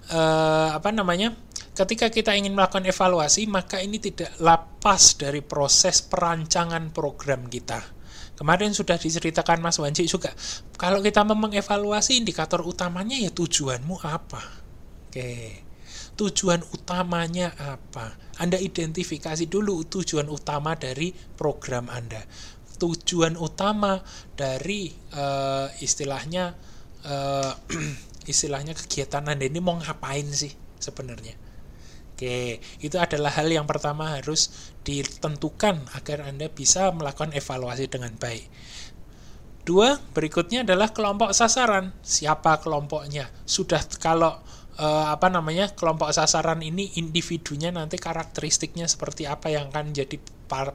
[0.10, 1.36] uh, apa namanya?
[1.76, 7.84] Ketika kita ingin melakukan evaluasi, maka ini tidak lepas dari proses perancangan program kita.
[8.36, 10.36] Kemarin sudah diceritakan Mas Wanji juga,
[10.76, 14.44] kalau kita memang evaluasi indikator utamanya ya tujuanmu apa.
[15.07, 15.66] Oke
[16.16, 18.16] tujuan utamanya apa.
[18.40, 22.24] Anda identifikasi dulu tujuan utama dari program Anda.
[22.76, 23.99] Tujuan utama
[24.36, 26.56] dari uh, istilahnya
[27.07, 27.52] uh,
[28.32, 31.45] istilahnya kegiatan Anda ini mau ngapain sih sebenarnya.
[32.16, 38.48] Oke, itu adalah hal yang pertama harus ditentukan agar Anda bisa melakukan evaluasi dengan baik.
[39.68, 41.92] Dua, berikutnya adalah kelompok sasaran.
[42.00, 43.28] Siapa kelompoknya?
[43.44, 44.40] Sudah kalau
[44.80, 50.18] uh, apa namanya kelompok sasaran ini individunya nanti karakteristiknya seperti apa yang akan jadi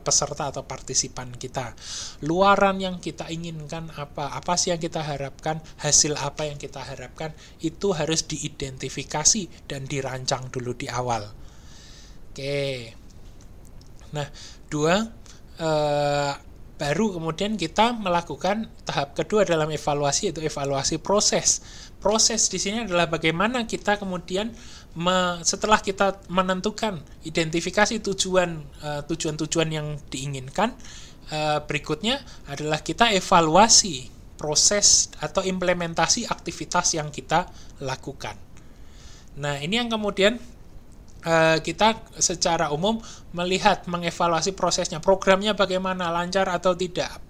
[0.03, 1.79] peserta atau partisipan kita.
[2.27, 4.35] Luaran yang kita inginkan apa?
[4.35, 5.63] Apa sih yang kita harapkan?
[5.79, 7.31] Hasil apa yang kita harapkan?
[7.63, 11.23] Itu harus diidentifikasi dan dirancang dulu di awal.
[12.35, 12.99] Oke.
[14.11, 14.27] Nah,
[14.67, 15.07] dua
[15.63, 16.35] uh,
[16.81, 21.61] baru kemudian kita melakukan tahap kedua dalam evaluasi yaitu evaluasi proses.
[22.01, 24.49] Proses di sini adalah bagaimana kita kemudian
[24.97, 30.73] me, setelah kita menentukan identifikasi tujuan uh, tujuan-tujuan yang diinginkan,
[31.29, 34.09] uh, berikutnya adalah kita evaluasi
[34.41, 37.53] proses atau implementasi aktivitas yang kita
[37.85, 38.41] lakukan.
[39.37, 40.41] Nah, ini yang kemudian
[41.25, 43.01] uh, kita secara umum
[43.37, 47.21] melihat mengevaluasi prosesnya, programnya bagaimana lancar atau tidak.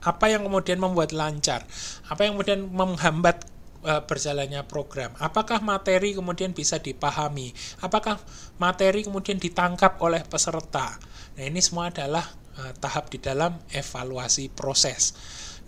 [0.00, 1.64] Apa yang kemudian membuat lancar?
[2.08, 3.44] Apa yang kemudian menghambat
[3.84, 5.12] uh, berjalannya program?
[5.20, 7.52] Apakah materi kemudian bisa dipahami?
[7.84, 8.16] Apakah
[8.56, 10.96] materi kemudian ditangkap oleh peserta?
[11.36, 12.24] Nah, ini semua adalah
[12.56, 15.12] uh, tahap di dalam evaluasi proses.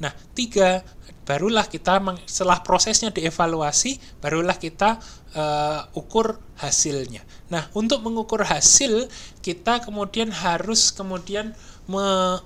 [0.00, 0.80] Nah, tiga,
[1.22, 4.98] barulah kita setelah prosesnya dievaluasi, barulah kita
[5.36, 7.24] uh, ukur hasilnya.
[7.52, 9.08] Nah, untuk mengukur hasil,
[9.44, 11.52] kita kemudian harus kemudian
[11.88, 12.38] me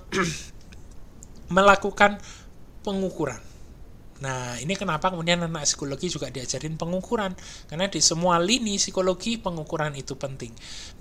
[1.55, 2.19] melakukan
[2.83, 3.47] pengukuran.
[4.17, 7.37] Nah, ini kenapa kemudian anak psikologi juga diajarin pengukuran.
[7.69, 10.49] Karena di semua lini psikologi pengukuran itu penting.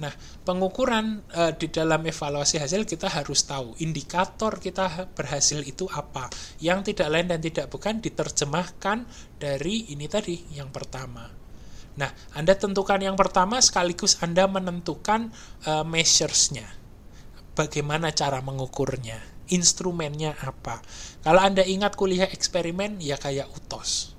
[0.04, 0.12] Nah,
[0.44, 6.28] pengukuran e, di dalam evaluasi hasil kita harus tahu indikator kita berhasil itu apa.
[6.60, 9.08] Yang tidak lain dan tidak bukan diterjemahkan
[9.40, 11.45] dari ini tadi yang pertama.
[11.96, 15.32] Nah, Anda tentukan yang pertama sekaligus Anda menentukan
[15.64, 16.68] e, measuresnya.
[17.56, 20.82] Bagaimana cara mengukurnya instrumennya apa.
[21.22, 24.14] Kalau Anda ingat kuliah eksperimen, ya kayak UTOS.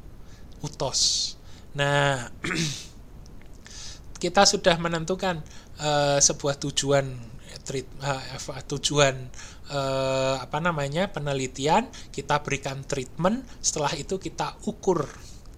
[0.63, 1.01] UTOS.
[1.77, 2.31] Nah,
[4.23, 5.43] kita sudah menentukan
[5.77, 7.05] uh, sebuah tujuan
[7.67, 9.15] treat, uh, tujuan
[9.69, 15.05] uh, apa namanya penelitian, kita berikan treatment, setelah itu kita ukur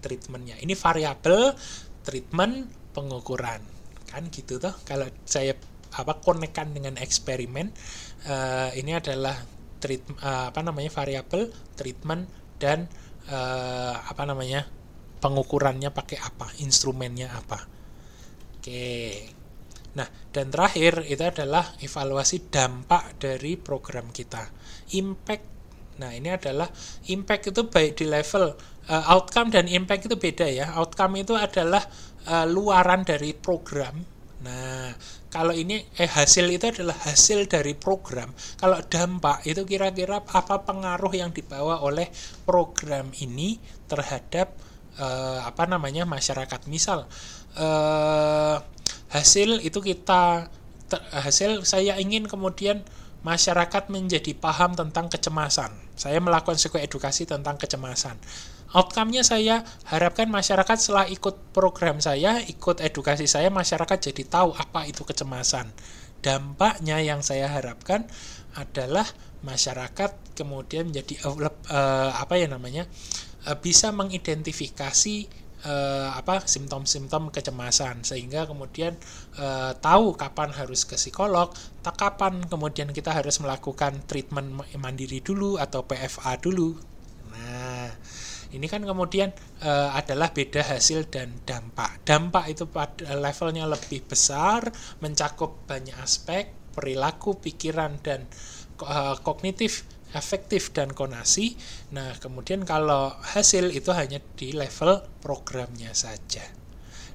[0.02, 0.58] treatmentnya.
[0.58, 1.54] Ini variabel
[2.02, 3.62] treatment pengukuran,
[4.10, 4.74] kan gitu tuh.
[4.84, 5.54] Kalau saya
[5.90, 7.74] apa konekkan dengan eksperimen,
[8.30, 9.34] uh, ini adalah
[9.80, 12.28] treat uh, apa namanya variabel treatment
[12.60, 12.86] dan
[13.32, 14.68] uh, apa namanya
[15.20, 17.64] pengukurannya pakai apa instrumennya apa.
[18.60, 19.24] Oke.
[19.96, 24.46] Nah dan terakhir itu adalah evaluasi dampak dari program kita.
[24.94, 25.59] Impact
[26.00, 26.66] nah ini adalah
[27.12, 28.56] impact itu baik di level
[28.88, 31.84] uh, outcome dan impact itu beda ya outcome itu adalah
[32.24, 34.00] uh, luaran dari program
[34.40, 34.96] nah
[35.30, 38.34] kalau ini eh hasil itu adalah hasil dari program.
[38.58, 42.10] Kalau dampak itu kira-kira apa pengaruh yang dibawa oleh
[42.42, 44.50] program ini terhadap
[44.98, 46.66] eh, apa namanya masyarakat.
[46.66, 47.06] Misal
[47.54, 48.56] eh,
[49.14, 50.50] hasil itu kita
[51.14, 52.82] hasil saya ingin kemudian
[53.20, 55.72] masyarakat menjadi paham tentang kecemasan.
[55.96, 58.16] Saya melakukan psikoedukasi tentang kecemasan
[58.70, 64.86] outcome-nya saya harapkan masyarakat setelah ikut program saya, ikut edukasi saya, masyarakat jadi tahu apa
[64.86, 65.70] itu kecemasan.
[66.20, 68.06] Dampaknya yang saya harapkan
[68.54, 69.08] adalah
[69.40, 72.84] masyarakat kemudian menjadi uh, apa ya namanya
[73.48, 75.26] uh, bisa mengidentifikasi
[75.64, 78.96] uh, apa simptom-simptom kecemasan sehingga kemudian
[79.40, 85.56] uh, tahu kapan harus ke psikolog, tak kapan kemudian kita harus melakukan treatment mandiri dulu
[85.56, 86.76] atau PFA dulu.
[87.30, 87.88] Nah,
[88.50, 89.30] ini kan kemudian
[89.62, 92.02] e, adalah beda hasil dan dampak.
[92.02, 94.66] Dampak itu pada levelnya lebih besar,
[94.98, 98.26] mencakup banyak aspek, perilaku, pikiran dan
[98.82, 101.54] e, kognitif, efektif dan konasi.
[101.94, 106.42] Nah, kemudian kalau hasil itu hanya di level programnya saja.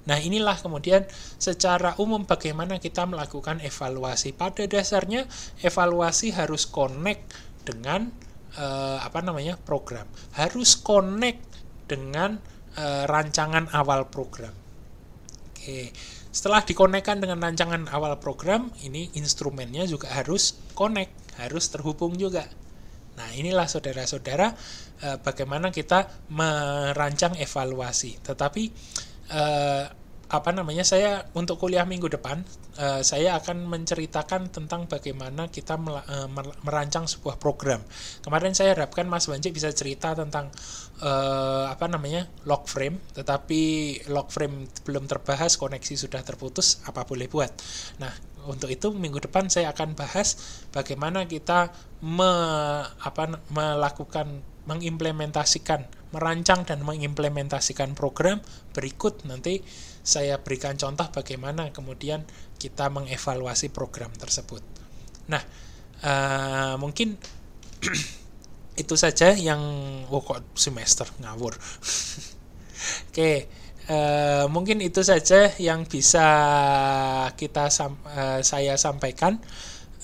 [0.06, 1.04] Nah, inilah kemudian
[1.42, 4.38] secara umum bagaimana kita melakukan evaluasi.
[4.38, 5.26] Pada dasarnya
[5.66, 7.34] evaluasi harus connect
[7.66, 8.14] dengan
[8.60, 10.06] uh, apa namanya program
[10.38, 11.42] harus connect
[11.90, 12.40] dengan
[12.78, 14.54] uh, rancangan awal program.
[15.54, 15.90] Oke,
[16.30, 22.46] setelah dikonekkan dengan rancangan awal program, ini instrumennya juga harus connect, harus terhubung juga.
[23.16, 24.48] Nah, inilah saudara-saudara
[25.04, 28.20] uh, bagaimana kita merancang evaluasi.
[28.20, 28.64] Tetapi
[29.32, 29.86] uh,
[30.26, 32.42] apa namanya saya untuk kuliah minggu depan
[32.82, 35.78] uh, saya akan menceritakan tentang bagaimana kita
[36.66, 37.86] merancang sebuah program.
[38.26, 40.50] Kemarin saya harapkan Mas Banci bisa cerita tentang
[41.70, 42.98] apa namanya log frame.
[43.14, 43.62] Tetapi
[44.10, 47.54] log frame belum terbahas koneksi sudah terputus apa boleh buat?
[48.02, 50.38] Nah untuk itu minggu depan saya akan bahas
[50.70, 51.74] bagaimana kita
[52.06, 52.32] me,
[52.86, 58.40] apa, melakukan mengimplementasikan merancang dan mengimplementasikan program
[58.72, 59.62] berikut nanti
[60.06, 62.24] saya berikan contoh bagaimana kemudian
[62.62, 64.62] kita mengevaluasi program tersebut.
[65.28, 65.42] Nah,
[66.06, 67.18] uh, mungkin
[68.82, 69.60] itu saja yang
[70.08, 71.58] oh kok semester ngawur.
[73.10, 73.38] Oke, okay,
[73.90, 76.28] uh, eh, mungkin itu saja yang bisa
[77.34, 79.42] kita uh, saya sampaikan.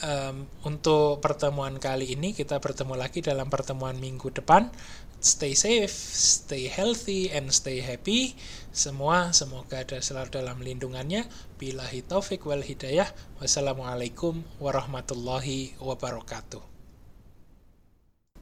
[0.01, 4.69] Um, untuk pertemuan kali ini kita bertemu lagi dalam pertemuan minggu depan.
[5.21, 8.33] Stay safe stay healthy and stay happy.
[8.73, 11.29] Semua semoga ada selalu dalam lindungannya.
[11.61, 13.05] Billahi taufik wal hidayah.
[13.37, 16.70] Wassalamualaikum warahmatullahi wabarakatuh